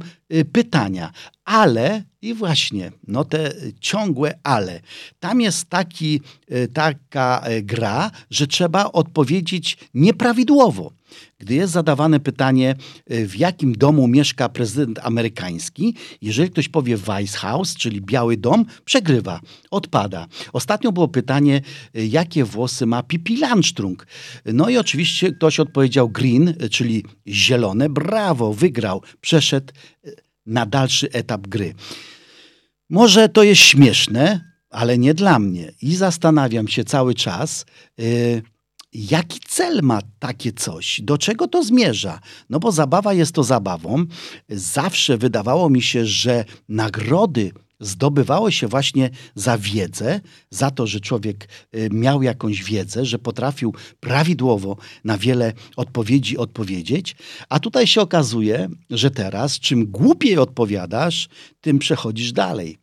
[0.51, 1.11] pytania.
[1.49, 4.81] Ale i właśnie, no te ciągłe ale.
[5.19, 6.21] Tam jest taki,
[6.51, 10.91] y, taka y, gra, że trzeba odpowiedzieć nieprawidłowo.
[11.39, 12.75] Gdy jest zadawane pytanie,
[13.11, 18.65] y, w jakim domu mieszka prezydent amerykański, jeżeli ktoś powie White House, czyli Biały Dom,
[18.85, 19.39] przegrywa,
[19.71, 20.27] odpada.
[20.53, 21.61] Ostatnio było pytanie,
[21.93, 24.07] jakie włosy ma Pippi Landstrung.
[24.45, 27.89] No i oczywiście ktoś odpowiedział green, czyli zielone.
[27.89, 29.73] Brawo, wygrał, przeszedł
[30.49, 31.73] na dalszy etap gry.
[32.89, 35.71] Może to jest śmieszne, ale nie dla mnie.
[35.81, 37.65] I zastanawiam się cały czas,
[37.99, 38.41] y,
[38.93, 42.19] jaki cel ma takie coś, do czego to zmierza.
[42.49, 44.05] No bo zabawa jest to zabawą.
[44.49, 51.49] Zawsze wydawało mi się, że nagrody zdobywało się właśnie za wiedzę, za to, że człowiek
[51.75, 57.15] y, miał jakąś wiedzę, że potrafił prawidłowo na wiele odpowiedzi odpowiedzieć,
[57.49, 61.29] a tutaj się okazuje, że teraz czym głupiej odpowiadasz,
[61.61, 62.77] tym przechodzisz dalej.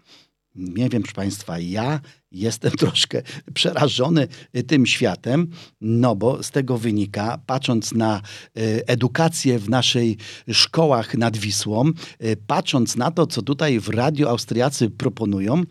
[0.55, 2.01] Nie wiem, proszę Państwa, ja
[2.37, 3.22] jestem troszkę
[3.55, 8.22] przerażony y, tym światem, no bo z tego wynika, patrząc na
[8.59, 10.16] y, edukację w naszej
[10.53, 11.91] szkołach nad Wisłą,
[12.24, 15.62] y, patrząc na to, co tutaj w Radio Austriacy proponują,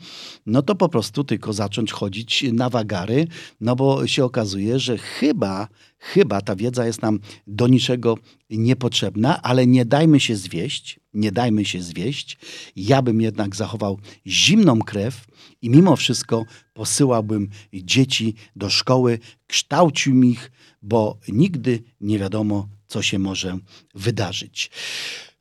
[0.46, 3.28] no to po prostu tylko zacząć chodzić na wagary,
[3.62, 5.68] no bo się okazuje, że chyba,
[6.00, 8.18] chyba ta wiedza jest nam do niczego
[8.50, 12.38] niepotrzebna, ale nie dajmy się zwieść, nie dajmy się zwieść.
[12.76, 15.26] Ja bym jednak zachował zimną krew
[15.62, 20.52] i mimo wszystko posyłałbym dzieci do szkoły, kształcił ich,
[20.82, 23.58] bo nigdy nie wiadomo, co się może
[23.96, 24.72] wydarzyć.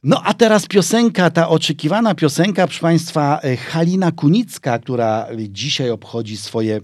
[0.03, 6.37] No a teraz piosenka, ta oczekiwana piosenka, proszę Państwa, e, Halina Kunicka, która dzisiaj obchodzi
[6.37, 6.81] swoje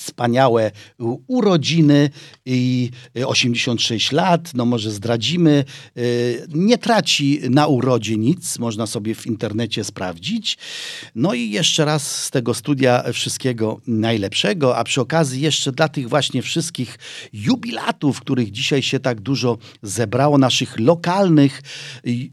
[0.00, 2.10] wspaniałe u- urodziny
[2.46, 5.64] i y, 86 lat, no może zdradzimy,
[5.96, 10.58] y, nie traci na urodzie nic, można sobie w internecie sprawdzić.
[11.14, 16.08] No i jeszcze raz z tego studia wszystkiego najlepszego, a przy okazji jeszcze dla tych
[16.08, 16.98] właśnie wszystkich
[17.32, 21.62] jubilatów, których dzisiaj się tak dużo zebrało, naszych lokalnych
[22.06, 22.30] y,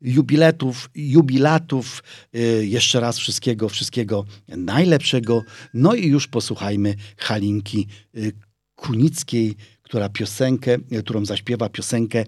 [0.00, 2.02] jubiletów, jubilatów.
[2.36, 5.42] Y, Jeszcze raz wszystkiego, wszystkiego najlepszego.
[5.74, 7.86] No i już posłuchajmy Halinki
[8.16, 8.32] y,
[8.74, 12.24] Kunickiej, która piosenkę, y, którą zaśpiewa piosenkę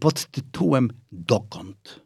[0.00, 0.90] pod tytułem.
[1.12, 2.00] Dokąd,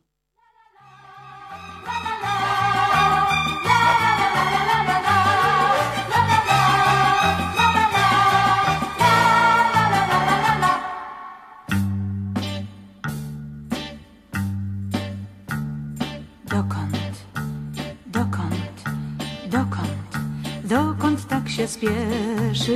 [21.65, 22.75] się spieszysz?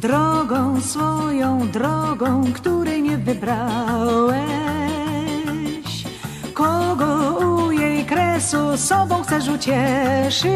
[0.00, 4.42] Drogą swoją, drogą, której nie wybrałeś.
[6.54, 10.52] Kogo u jej kresu sobą chcesz ucieszyć?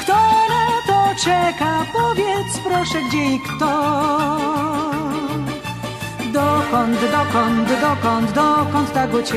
[0.00, 0.16] Kto
[0.48, 1.86] na to czeka?
[1.92, 3.82] Powiedz proszę, gdzie i kto.
[6.32, 9.36] Dokąd, dokąd, dokąd, dokąd tak uciekasz?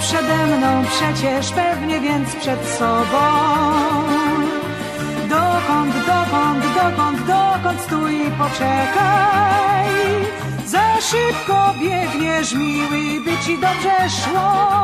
[0.00, 3.22] Przede mną przecież, pewnie więc przed sobą.
[5.28, 9.88] Dokąd, dokąd, dokąd, dokąd stój i poczekaj.
[10.66, 14.80] Za szybko biegniesz, miły, by ci dobrze szło.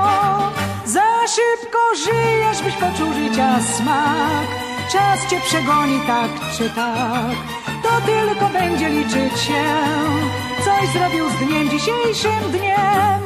[0.85, 4.47] Za szybko żyjesz, byś poczuł życia smak.
[4.93, 7.37] Czas cię przegoni tak czy tak.
[7.83, 9.65] To tylko będzie liczyć się,
[10.65, 13.26] coś zrobił z dniem dzisiejszym dniem.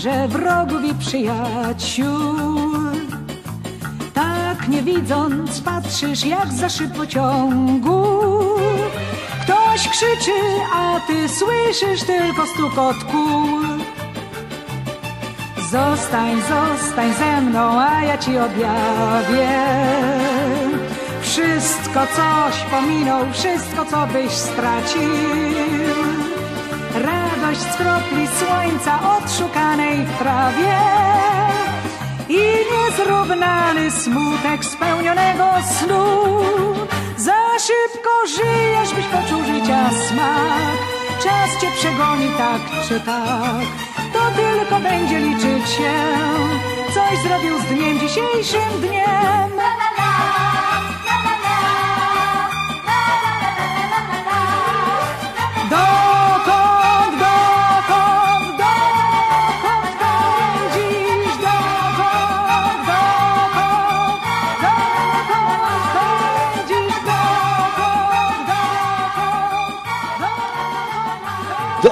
[0.00, 2.16] Twarze wrogów i przyjaciół.
[4.14, 8.06] Tak nie widząc, patrzysz jak za szyb pociągu.
[9.42, 10.40] Ktoś krzyczy,
[10.74, 13.60] a ty słyszysz tylko stukot kół.
[15.70, 19.50] Zostań, zostań ze mną, a ja ci objawię.
[21.22, 25.89] Wszystko coś pominął, wszystko co byś stracił.
[27.60, 30.78] Z kropli słońca odszukanej w trawie
[32.28, 32.40] i
[32.72, 35.44] niezrównany smutek spełnionego
[35.78, 36.04] snu.
[37.16, 40.76] Za szybko żyjesz, byś poczuł życia smak.
[41.22, 43.66] Czas cię przegoni tak czy tak,
[44.12, 45.92] to tylko będzie liczyć się.
[46.94, 49.59] Coś zrobił z dniem dzisiejszym dniem.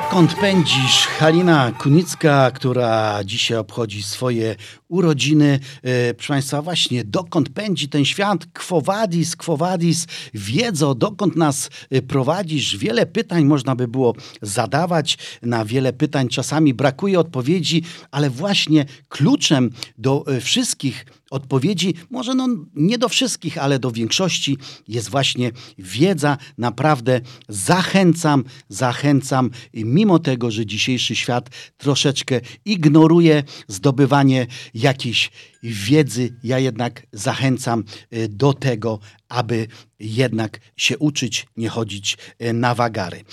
[0.08, 1.06] Dokąd pędzisz?
[1.06, 4.56] Halina Kunicka, która dzisiaj obchodzi swoje
[4.88, 5.60] urodziny.
[5.82, 8.46] E, proszę Państwa, właśnie dokąd pędzi ten świat?
[9.38, 12.76] Quo vadis, wiedzo, dokąd nas e, prowadzisz?
[12.76, 15.18] Wiele pytań można by było zadawać.
[15.42, 22.48] Na wiele pytań czasami brakuje odpowiedzi, ale właśnie kluczem do e, wszystkich odpowiedzi, może no
[22.74, 24.58] nie do wszystkich, ale do większości
[24.88, 26.38] jest właśnie wiedza.
[26.58, 35.30] Naprawdę zachęcam, zachęcam, mimo tego, że dzisiejszy świat troszeczkę ignoruje zdobywanie jakiejś
[35.62, 38.98] wiedzy, ja jednak zachęcam y, do tego,
[39.28, 39.66] aby
[40.00, 43.24] jednak się uczyć, nie chodzić y, na wagary.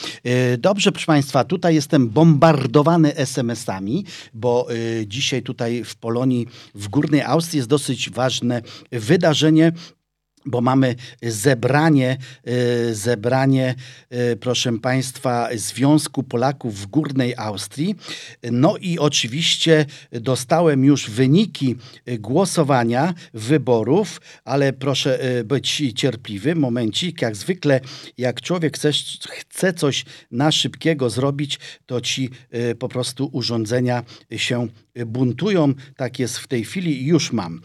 [0.53, 6.87] Y, Dobrze, proszę Państwa, tutaj jestem bombardowany SMS-ami, bo y, dzisiaj tutaj w Polonii, w
[6.87, 9.71] Górnej Austrii jest dosyć ważne wydarzenie
[10.45, 12.17] bo mamy zebranie,
[12.47, 13.75] y, zebranie,
[14.31, 17.95] y, proszę Państwa, Związku Polaków w Górnej Austrii.
[18.51, 21.75] No i oczywiście dostałem już wyniki
[22.19, 26.55] głosowania, wyborów, ale proszę y, być cierpliwy.
[26.55, 27.81] Momencik, jak zwykle,
[28.17, 28.91] jak człowiek chce,
[29.29, 34.03] chce coś na szybkiego zrobić, to ci y, po prostu urządzenia
[34.35, 34.67] się
[35.05, 35.73] buntują.
[35.95, 37.61] Tak jest w tej chwili już mam.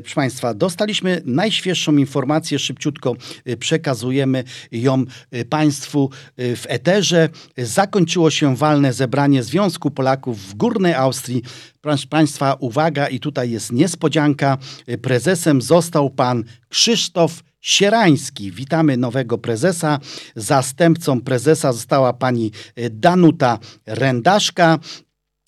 [0.00, 2.19] Proszę Państwa, dostaliśmy najświeższą informację,
[2.58, 7.28] szybciutko e, przekazujemy ją e, Państwu e, w eterze.
[7.58, 11.42] Zakończyło się walne zebranie Związku Polaków w Górnej Austrii.
[11.80, 14.58] Proszę Państwa, uwaga, i tutaj jest niespodzianka.
[15.02, 18.52] Prezesem został pan Krzysztof Sierański.
[18.52, 19.98] Witamy nowego prezesa.
[20.36, 22.52] Zastępcą prezesa została pani
[22.90, 24.78] Danuta Rendaszka.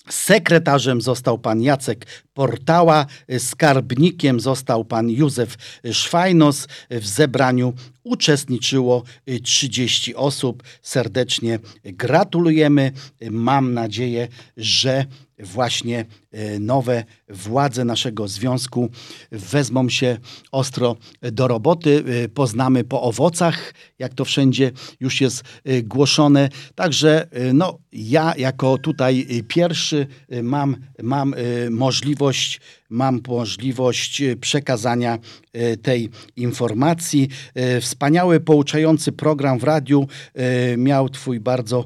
[0.09, 3.05] Sekretarzem został pan Jacek Portała,
[3.37, 5.55] skarbnikiem został pan Józef
[5.91, 6.67] Szwajnos.
[6.89, 7.73] W zebraniu
[8.03, 9.03] uczestniczyło
[9.43, 10.63] 30 osób.
[10.81, 12.91] Serdecznie gratulujemy.
[13.31, 14.27] Mam nadzieję,
[14.57, 15.05] że
[15.39, 17.03] właśnie e, nowe
[17.33, 18.89] władze naszego związku
[19.31, 20.17] wezmą się
[20.51, 22.03] ostro do roboty.
[22.23, 26.49] E, Poznamy po owocach, jak to wszędzie już jest e, głoszone.
[26.75, 30.07] Także no, ja jako tutaj pierwszy
[30.43, 31.35] mam, mam
[31.69, 32.59] możliwość
[32.89, 35.19] mam możliwość przekazania
[35.81, 37.29] tej informacji.
[37.81, 40.07] Wspaniały, pouczający program w radiu
[40.77, 41.85] miał Twój bardzo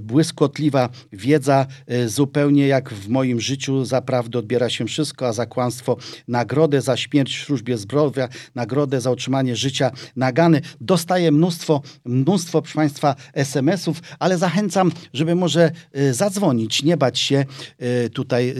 [0.00, 1.66] błyskotliwa wiedza,
[2.06, 3.84] zupełnie jak w moim życiu.
[3.84, 5.96] Za prawdę odbiera się wszystko, a za kłamstwo
[6.28, 10.60] nagrodę, za śmierć w służbie zdrowia, nagrodę za utrzymanie życia nagany.
[10.80, 17.44] Dostaję mnóstwo, mnóstwo, proszę Państwa, SMS-ów, ale zachęcam, żeby może e, zadzwonić, nie bać się
[17.78, 18.54] e, tutaj e,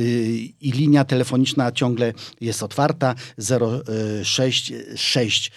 [0.60, 3.14] i linia telefoniczna ciągle jest otwarta
[4.22, 5.52] 066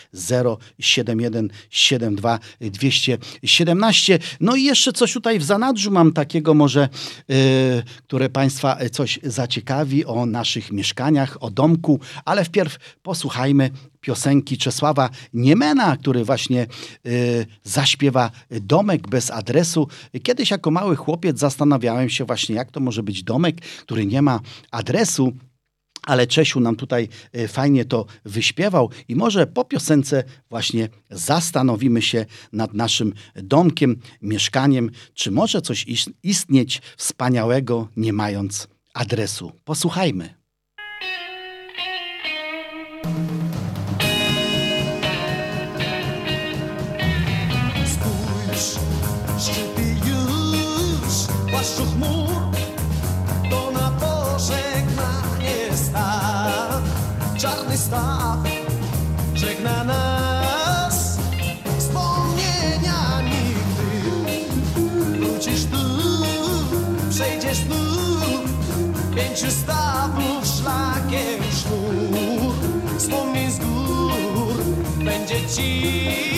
[0.80, 4.20] 071 72 217.
[4.40, 6.90] No i jeszcze coś tutaj w zanadrzu mam takiego może,
[8.08, 13.70] które Państwa coś zaciekawi o naszych mieszkaniach, o domku, ale wpierw posłuchajmy
[14.02, 16.68] piosenki Czesława Niemena, który właśnie
[17.06, 19.88] y, zaśpiewa Domek bez adresu.
[20.24, 24.40] Kiedyś jako mały chłopiec zastanawiałem się właśnie, jak to może być domek, który nie ma
[24.72, 25.34] adresu.
[26.06, 32.26] Ale Czesiu nam tutaj e, fajnie to wyśpiewał i może po piosence właśnie zastanowimy się
[32.54, 39.52] nad naszym domkiem, mieszkaniem, czy może coś is- istnieć wspaniałego, nie mając adresu.
[39.66, 40.34] Posłuchajmy.
[47.86, 48.80] Spójrz,
[49.40, 51.14] szczyty już
[51.52, 52.30] płaszczu chmur,
[53.50, 56.82] to na pożegnanie staw.
[57.38, 58.40] Czarny staw
[59.34, 61.18] żegna nas
[61.80, 63.54] wspomnieniami,
[64.74, 65.78] gdy wrócisz tu,
[67.10, 67.89] przejdziesz tu.
[69.20, 72.56] Pięciu stawów szlakiem sznur
[72.98, 74.64] Wspomnień z gór
[74.98, 76.29] będzie ci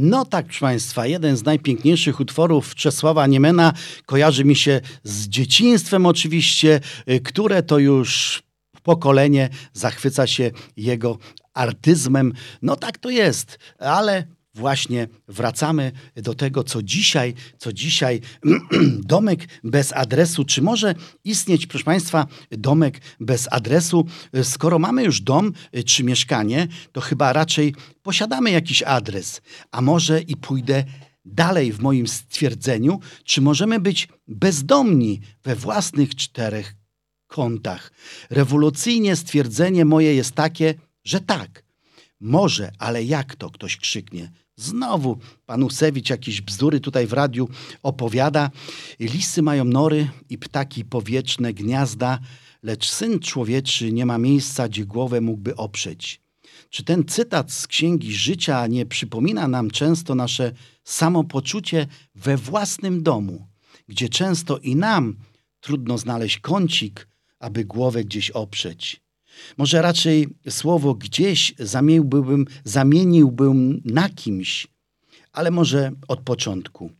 [0.00, 3.72] No tak, proszę Państwa, jeden z najpiękniejszych utworów Czesława Niemena
[4.06, 6.80] kojarzy mi się z dzieciństwem oczywiście,
[7.10, 8.42] y, które to już
[8.82, 11.18] pokolenie zachwyca się jego
[11.54, 12.32] artyzmem.
[12.62, 14.26] No tak to jest, ale
[14.58, 18.20] właśnie wracamy do tego, co dzisiaj, co dzisiaj
[19.14, 20.44] domek bez adresu.
[20.44, 20.94] Czy może
[21.24, 24.06] istnieć, proszę Państwa, domek bez adresu?
[24.42, 29.40] Skoro mamy już dom y, czy mieszkanie, to chyba raczej posiadamy jakiś adres.
[29.70, 30.84] A może i pójdę
[31.24, 36.74] dalej w moim stwierdzeniu, czy możemy być bezdomni we własnych czterech
[37.26, 37.92] kątach.
[38.30, 41.64] Rewolucyjnie stwierdzenie moje jest takie, że tak.
[42.20, 44.30] Może, ale jak to ktoś krzyknie?
[44.58, 47.48] Znowu pan Usewicz jakieś bzdury tutaj w radiu
[47.82, 48.50] opowiada.
[49.00, 52.18] Lisy mają nory i ptaki powietrzne gniazda,
[52.62, 56.20] lecz syn człowieczy nie ma miejsca, gdzie głowę mógłby oprzeć.
[56.70, 60.52] Czy ten cytat z Księgi Życia nie przypomina nam często nasze
[60.84, 63.46] samopoczucie we własnym domu,
[63.88, 65.16] gdzie często i nam
[65.60, 69.07] trudno znaleźć kącik, aby głowę gdzieś oprzeć?
[69.56, 74.66] Może raczej słowo gdzieś zamieniłbym, zamieniłbym na kimś,
[75.32, 76.90] ale może od początku.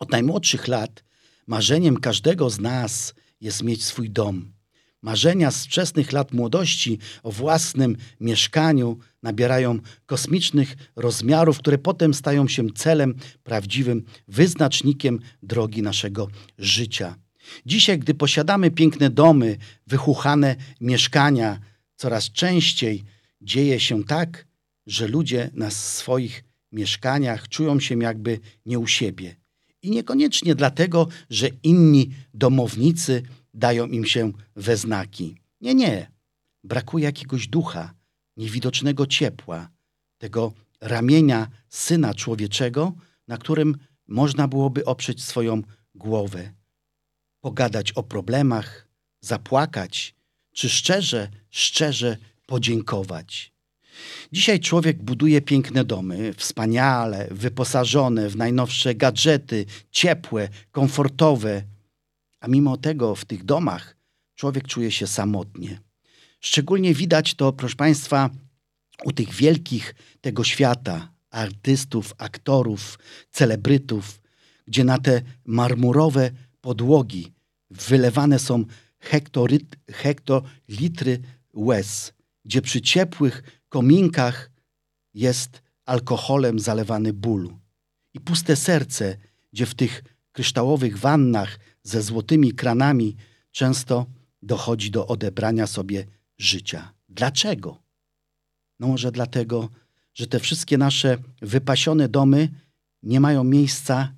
[0.00, 1.04] Od najmłodszych lat
[1.46, 4.54] marzeniem każdego z nas jest mieć swój dom.
[5.02, 12.70] Marzenia z wczesnych lat młodości o własnym mieszkaniu nabierają kosmicznych rozmiarów, które potem stają się
[12.70, 17.23] celem, prawdziwym wyznacznikiem drogi naszego życia.
[17.66, 21.60] Dzisiaj, gdy posiadamy piękne domy, wychuchane mieszkania,
[21.96, 23.04] coraz częściej
[23.40, 24.46] dzieje się tak,
[24.86, 29.36] że ludzie na swoich mieszkaniach czują się jakby nie u siebie.
[29.82, 33.22] I niekoniecznie dlatego, że inni domownicy
[33.54, 35.36] dają im się we znaki.
[35.60, 36.10] Nie, nie.
[36.64, 37.94] Brakuje jakiegoś ducha,
[38.36, 39.68] niewidocznego ciepła,
[40.18, 42.92] tego ramienia syna człowieczego,
[43.28, 43.76] na którym
[44.08, 45.62] można byłoby oprzeć swoją
[45.94, 46.52] głowę
[47.44, 48.88] pogadać o problemach,
[49.20, 50.14] zapłakać,
[50.52, 52.16] czy szczerze, szczerze
[52.46, 53.52] podziękować.
[54.32, 61.62] Dzisiaj człowiek buduje piękne domy, wspaniale, wyposażone w najnowsze gadżety, ciepłe, komfortowe,
[62.40, 63.96] a mimo tego w tych domach
[64.34, 65.80] człowiek czuje się samotnie.
[66.40, 68.30] Szczególnie widać to, proszę Państwa,
[69.04, 72.98] u tych wielkich tego świata, artystów, aktorów,
[73.30, 74.20] celebrytów,
[74.66, 76.30] gdzie na te marmurowe
[76.60, 77.33] podłogi
[77.74, 78.64] wylewane są
[78.98, 81.20] hektoryt, hektolitry
[81.52, 82.12] łez,
[82.44, 84.50] gdzie przy ciepłych kominkach
[85.14, 87.54] jest alkoholem zalewany ból.
[88.14, 89.16] I puste serce,
[89.52, 90.02] gdzie w tych
[90.32, 93.16] kryształowych wannach ze złotymi kranami
[93.50, 94.06] często
[94.42, 96.06] dochodzi do odebrania sobie
[96.38, 96.92] życia.
[97.08, 97.82] Dlaczego?
[98.80, 99.68] No może dlatego,
[100.14, 102.48] że te wszystkie nasze wypasione domy
[103.02, 104.14] nie mają miejsca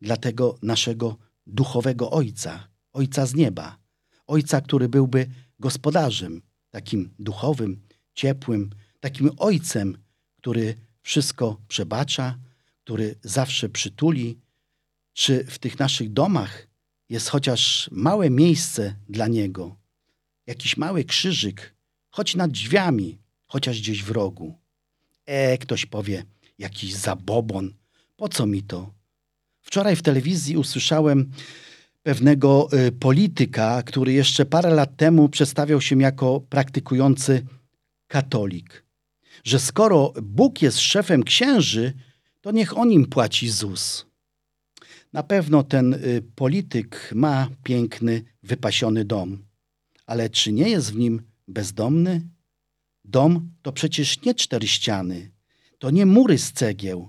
[0.00, 3.78] dla tego naszego duchowego Ojca, Ojca z nieba,
[4.26, 5.26] Ojca, który byłby
[5.58, 7.82] gospodarzem, takim duchowym,
[8.14, 8.70] ciepłym,
[9.00, 9.98] takim Ojcem,
[10.36, 12.38] który wszystko przebacza,
[12.84, 14.38] który zawsze przytuli.
[15.12, 16.66] Czy w tych naszych domach
[17.08, 19.76] jest chociaż małe miejsce dla Niego,
[20.46, 21.74] jakiś mały krzyżyk,
[22.10, 24.58] choć nad drzwiami, chociaż gdzieś w rogu?
[25.26, 26.24] E, ktoś powie,
[26.58, 27.74] jakiś zabobon,
[28.16, 28.94] po co mi to?
[29.60, 31.30] Wczoraj w telewizji usłyszałem
[32.02, 37.46] pewnego y, polityka, który jeszcze parę lat temu przedstawiał się jako praktykujący
[38.06, 38.84] katolik.
[39.44, 41.92] Że skoro Bóg jest szefem księży,
[42.40, 44.06] to niech on im płaci ZUS.
[45.12, 49.44] Na pewno ten y, polityk ma piękny, wypasiony dom,
[50.06, 52.28] ale czy nie jest w nim bezdomny?
[53.04, 55.30] Dom to przecież nie cztery ściany,
[55.78, 57.08] to nie mury z cegieł,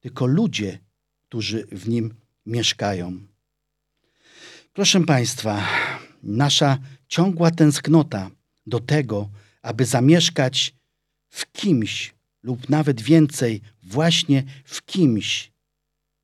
[0.00, 0.78] tylko ludzie,
[1.28, 2.14] którzy w nim
[2.46, 3.28] mieszkają.
[4.78, 5.66] Proszę Państwa,
[6.22, 8.30] nasza ciągła tęsknota
[8.66, 9.28] do tego,
[9.62, 10.74] aby zamieszkać
[11.28, 15.52] w kimś lub nawet więcej, właśnie w kimś.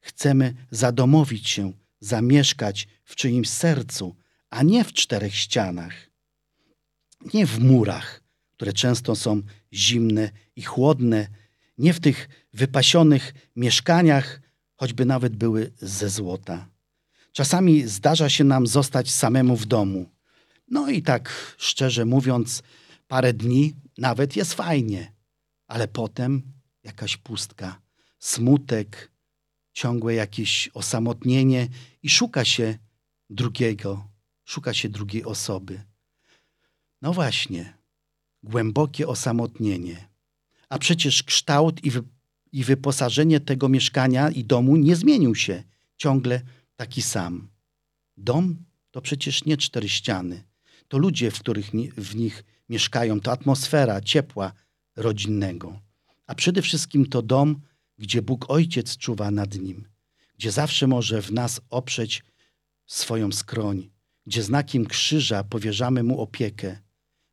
[0.00, 4.16] Chcemy zadomowić się, zamieszkać w czyimś sercu,
[4.50, 6.10] a nie w czterech ścianach.
[7.34, 9.42] Nie w murach, które często są
[9.72, 11.28] zimne i chłodne,
[11.78, 14.40] nie w tych wypasionych mieszkaniach,
[14.76, 16.73] choćby nawet były ze złota.
[17.34, 20.10] Czasami zdarza się nam zostać samemu w domu.
[20.68, 22.62] No i tak, szczerze mówiąc,
[23.08, 25.12] parę dni nawet jest fajnie,
[25.66, 26.42] ale potem
[26.84, 27.80] jakaś pustka,
[28.18, 29.10] smutek,
[29.72, 31.68] ciągłe jakieś osamotnienie
[32.02, 32.78] i szuka się
[33.30, 34.08] drugiego,
[34.44, 35.82] szuka się drugiej osoby.
[37.02, 37.74] No właśnie,
[38.42, 40.08] głębokie osamotnienie.
[40.68, 42.02] A przecież kształt i, wy,
[42.52, 45.62] i wyposażenie tego mieszkania i domu nie zmienił się.
[45.96, 46.40] Ciągle
[46.76, 47.48] taki sam.
[48.16, 50.44] Dom to przecież nie cztery ściany.
[50.88, 54.52] To ludzie, w których w nich mieszkają, to atmosfera ciepła
[54.96, 55.80] rodzinnego.
[56.26, 57.60] A przede wszystkim to dom,
[57.98, 59.88] gdzie Bóg Ojciec czuwa nad nim,
[60.38, 62.24] gdzie zawsze może w nas oprzeć
[62.86, 63.90] swoją skroń,
[64.26, 66.78] gdzie znakiem krzyża powierzamy mu opiekę,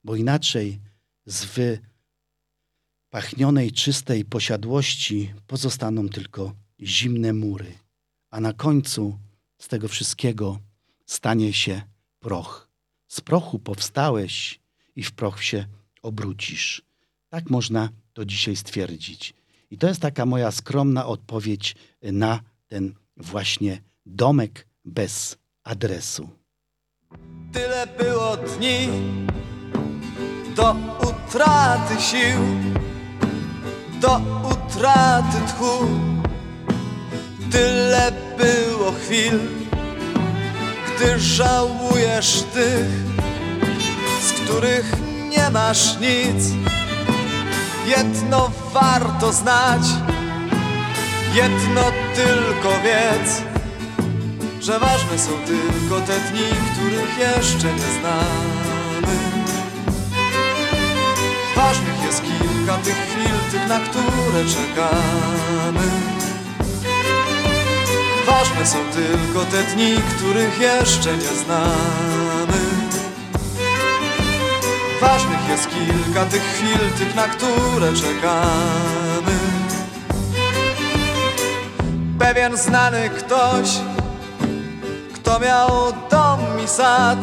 [0.03, 0.79] bo inaczej
[1.25, 1.45] z
[3.09, 7.73] wypachnionej, czystej posiadłości pozostaną tylko zimne mury,
[8.29, 9.19] a na końcu
[9.61, 10.59] z tego wszystkiego
[11.05, 11.81] stanie się
[12.19, 12.67] proch.
[13.07, 14.59] Z prochu powstałeś
[14.95, 15.65] i w proch się
[16.01, 16.81] obrócisz.
[17.29, 19.33] Tak można to dzisiaj stwierdzić.
[19.71, 26.29] I to jest taka moja skromna odpowiedź na ten właśnie domek bez adresu.
[27.53, 28.87] Tyle było dni
[30.55, 30.75] do
[31.09, 32.39] utraty sił,
[34.01, 35.87] do utraty tchu.
[37.51, 39.39] Tyle było chwil,
[40.87, 42.87] gdy żałujesz tych,
[44.27, 44.91] z których
[45.29, 46.45] nie masz nic.
[47.87, 49.81] Jedno warto znać,
[51.33, 51.83] jedno
[52.15, 53.51] tylko wiedz
[54.61, 59.17] że ważne są tylko te dni, których jeszcze nie znamy.
[61.55, 66.10] Ważnych jest kilka tych chwil, tych, na które czekamy.
[68.25, 72.61] Ważne są tylko te dni, których jeszcze nie znamy.
[75.01, 79.39] Ważnych jest kilka tych chwil, tych, na które czekamy.
[82.19, 83.69] Pewien znany ktoś
[85.31, 85.69] kto miał
[86.11, 87.17] dom i sad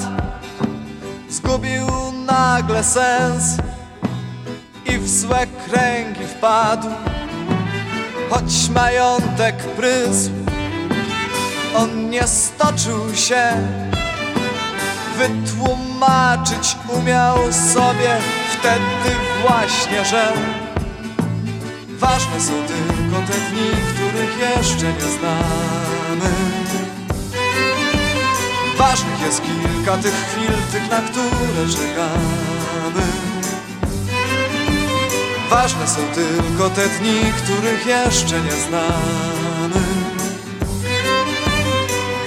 [1.28, 1.86] Zgubił
[2.26, 3.44] nagle sens
[4.86, 6.88] I w złe kręgi wpadł
[8.30, 10.30] Choć majątek prysł
[11.78, 13.42] On nie stoczył się.
[15.18, 18.16] Wytłumaczyć umiał sobie
[18.58, 20.32] Wtedy właśnie, że
[21.88, 26.30] Ważne są tylko te dni, których jeszcze nie znamy.
[28.78, 33.06] Ważnych jest kilka tych chwil, tych na które czekamy
[35.50, 39.37] Ważne są tylko te dni, których jeszcze nie znamy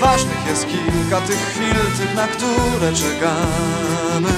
[0.02, 4.34] Ważnych jest kilka tych chwil, tych na które czekamy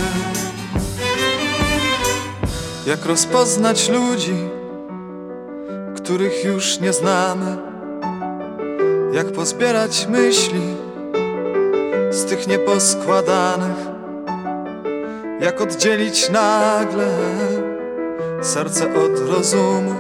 [2.86, 4.36] Jak rozpoznać ludzi,
[5.96, 7.58] których już nie znamy
[9.14, 10.76] Jak pozbierać myśli
[12.12, 13.78] z tych nieposkładanych.
[15.42, 17.08] Jak oddzielić nagle
[18.42, 19.96] serce od rozumu?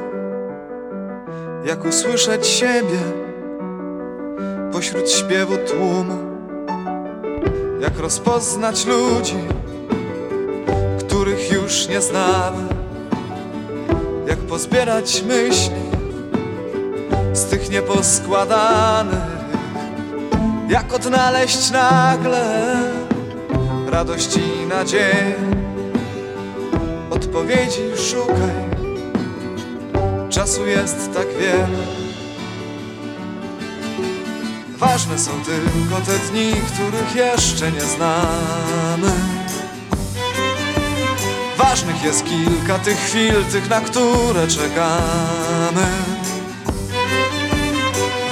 [1.65, 3.22] Jak usłyszeć siebie
[4.83, 6.17] pośród śpiewu tłumu?
[7.81, 9.35] Jak rozpoznać ludzi,
[10.99, 12.67] których już nie znamy?
[14.27, 15.81] Jak pozbierać myśli
[17.33, 19.33] z tych nieposkładanych?
[20.69, 22.75] Jak odnaleźć nagle
[23.87, 25.35] radość i nadzieję?
[27.09, 28.63] Odpowiedzi szukaj,
[30.29, 32.02] czasu jest tak wiele.
[34.85, 39.11] Ważne są tylko te dni, których jeszcze nie znamy.
[41.57, 45.85] Ważnych jest kilka tych chwil, tych, na które czekamy.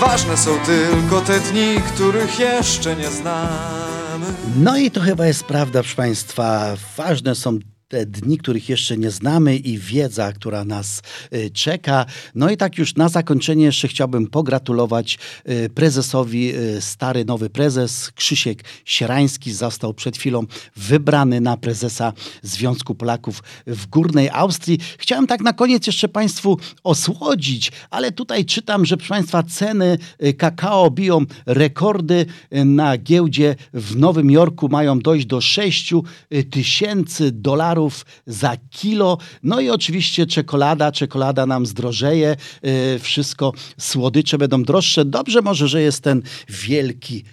[0.01, 4.25] Ważne są tylko te dni, których jeszcze nie znamy.
[4.55, 6.75] No i to chyba jest prawda, proszę Państwa.
[6.97, 7.59] Ważne są
[7.91, 11.01] te dni, których jeszcze nie znamy i wiedza, która nas
[11.33, 12.05] y, czeka.
[12.35, 15.17] No i tak już na zakończenie jeszcze chciałbym pogratulować
[15.49, 22.95] y, prezesowi, y, stary nowy prezes Krzysiek Sierański został przed chwilą wybrany na prezesa Związku
[22.95, 24.79] Polaków w Górnej Austrii.
[24.97, 29.97] Chciałem tak na koniec jeszcze Państwu osłodzić, ale tutaj czytam, że proszę Państwa ceny
[30.37, 35.93] kakao biją rekordy na giełdzie w Nowym Jorku mają dojść do 6
[36.51, 37.80] tysięcy dolarów
[38.25, 39.17] za kilo.
[39.43, 42.35] No i oczywiście czekolada, czekolada nam zdrożeje,
[42.95, 45.05] y, wszystko, słodycze będą droższe.
[45.05, 47.23] Dobrze może, że jest ten wielki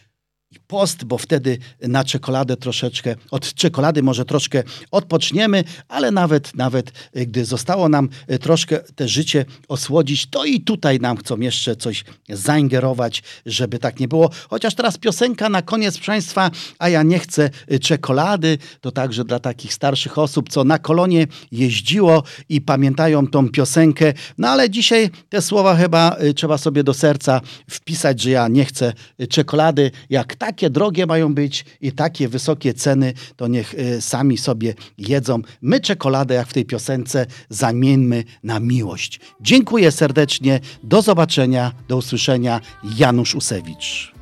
[0.69, 7.27] post, bo wtedy na czekoladę troszeczkę, od czekolady może troszkę odpoczniemy, ale nawet, nawet y,
[7.27, 12.05] gdy zostało nam y, troszkę te życie osłodzić, to i tutaj nam chcą jeszcze coś
[12.29, 14.31] zaingerować, żeby tak nie było.
[14.51, 19.25] Chociaż teraz piosenka na koniec, proszę Państwa, a ja nie chcę y, czekolady, to także
[19.25, 25.11] dla takich starszych osób, co na kolonie jeździło i pamiętają tą piosenkę, no ale dzisiaj
[25.29, 27.41] te słowa chyba trzeba sobie do serca
[27.71, 28.93] wpisać, że ja nie chcę
[29.29, 34.75] czekolady, jak takie drogie mają być i takie wysokie ceny, to niech y, sami sobie
[34.99, 35.43] jedzą.
[35.63, 39.21] My czekoladę, jak w tej piosence, zamieńmy na miłość.
[39.41, 42.61] Dziękuję serdecznie, do zobaczenia, do usłyszenia.
[42.97, 44.13] Janusz Usewicz.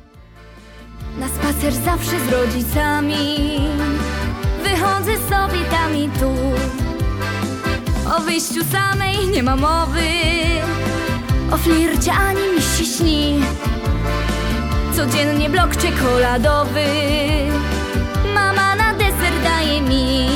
[1.19, 3.25] Na spacer zawsze z rodzicami
[4.63, 6.31] Wychodzę sobie tam i tu
[8.15, 10.09] O wyjściu samej nie ma mowy
[11.51, 13.39] O flircie ani mi się śni
[14.97, 16.85] Codziennie blok czekoladowy.
[18.33, 20.27] Mama na deser daje mi.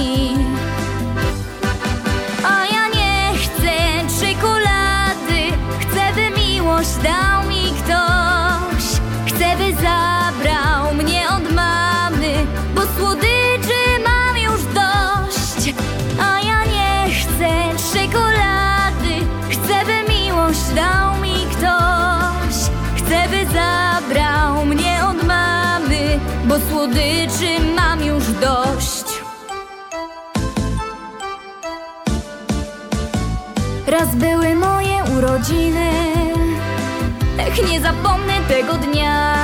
[2.43, 3.71] A ja nie chcę
[4.19, 5.41] czekolady.
[5.79, 9.01] Chcę by miłość dał mi ktoś.
[9.25, 10.20] Chcę by zabrał
[26.81, 29.05] słodyczy mam już dość?
[33.87, 35.91] Raz były moje urodziny
[37.39, 39.35] Ech, nie zapomnę tego dnia.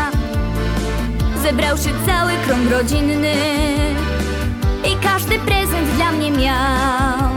[1.44, 3.34] Zebrał się cały krąg rodzinny
[4.92, 7.30] I każdy prezent dla mnie miał.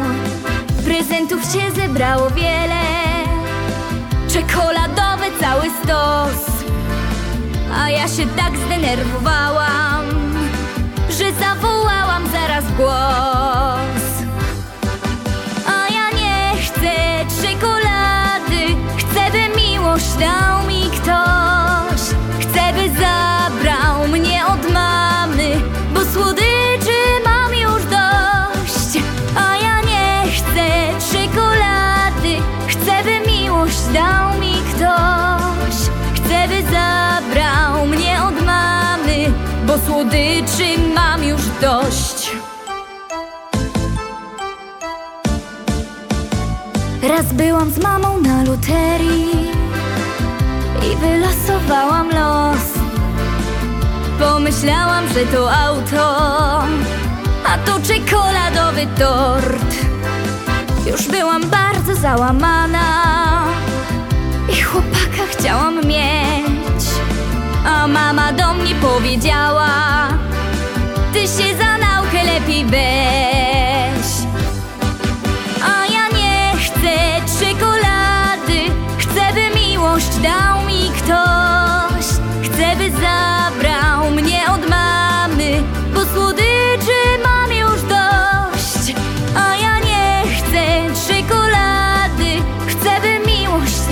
[0.85, 2.81] Prezentów się zebrało wiele
[4.29, 6.60] Czekoladowy cały stos
[7.75, 10.05] A ja się tak zdenerwowałam
[11.11, 14.03] Że zawołałam zaraz głos.
[15.67, 16.93] A ja nie chcę
[17.43, 22.01] czekolady Chcę by miłość dał mi ktoś.
[22.41, 25.61] Chcę by zabrał mnie od mamy
[25.95, 26.50] Bo słodyczy
[40.41, 42.31] słodyczy mam już dość
[47.03, 49.51] Raz byłam z mamą na loterii
[50.93, 52.61] i wylosowałam los.
[54.19, 56.17] Pomyślałam, że to auto,
[57.47, 59.75] a to czekoladowy tort.
[60.87, 62.85] Już byłam bardzo załamana
[64.53, 66.85] i chłopaka chciałam mieć.
[67.67, 69.71] A mama do mnie powiedziała:
[71.13, 73.30] Ty się za naukę lepiej weź.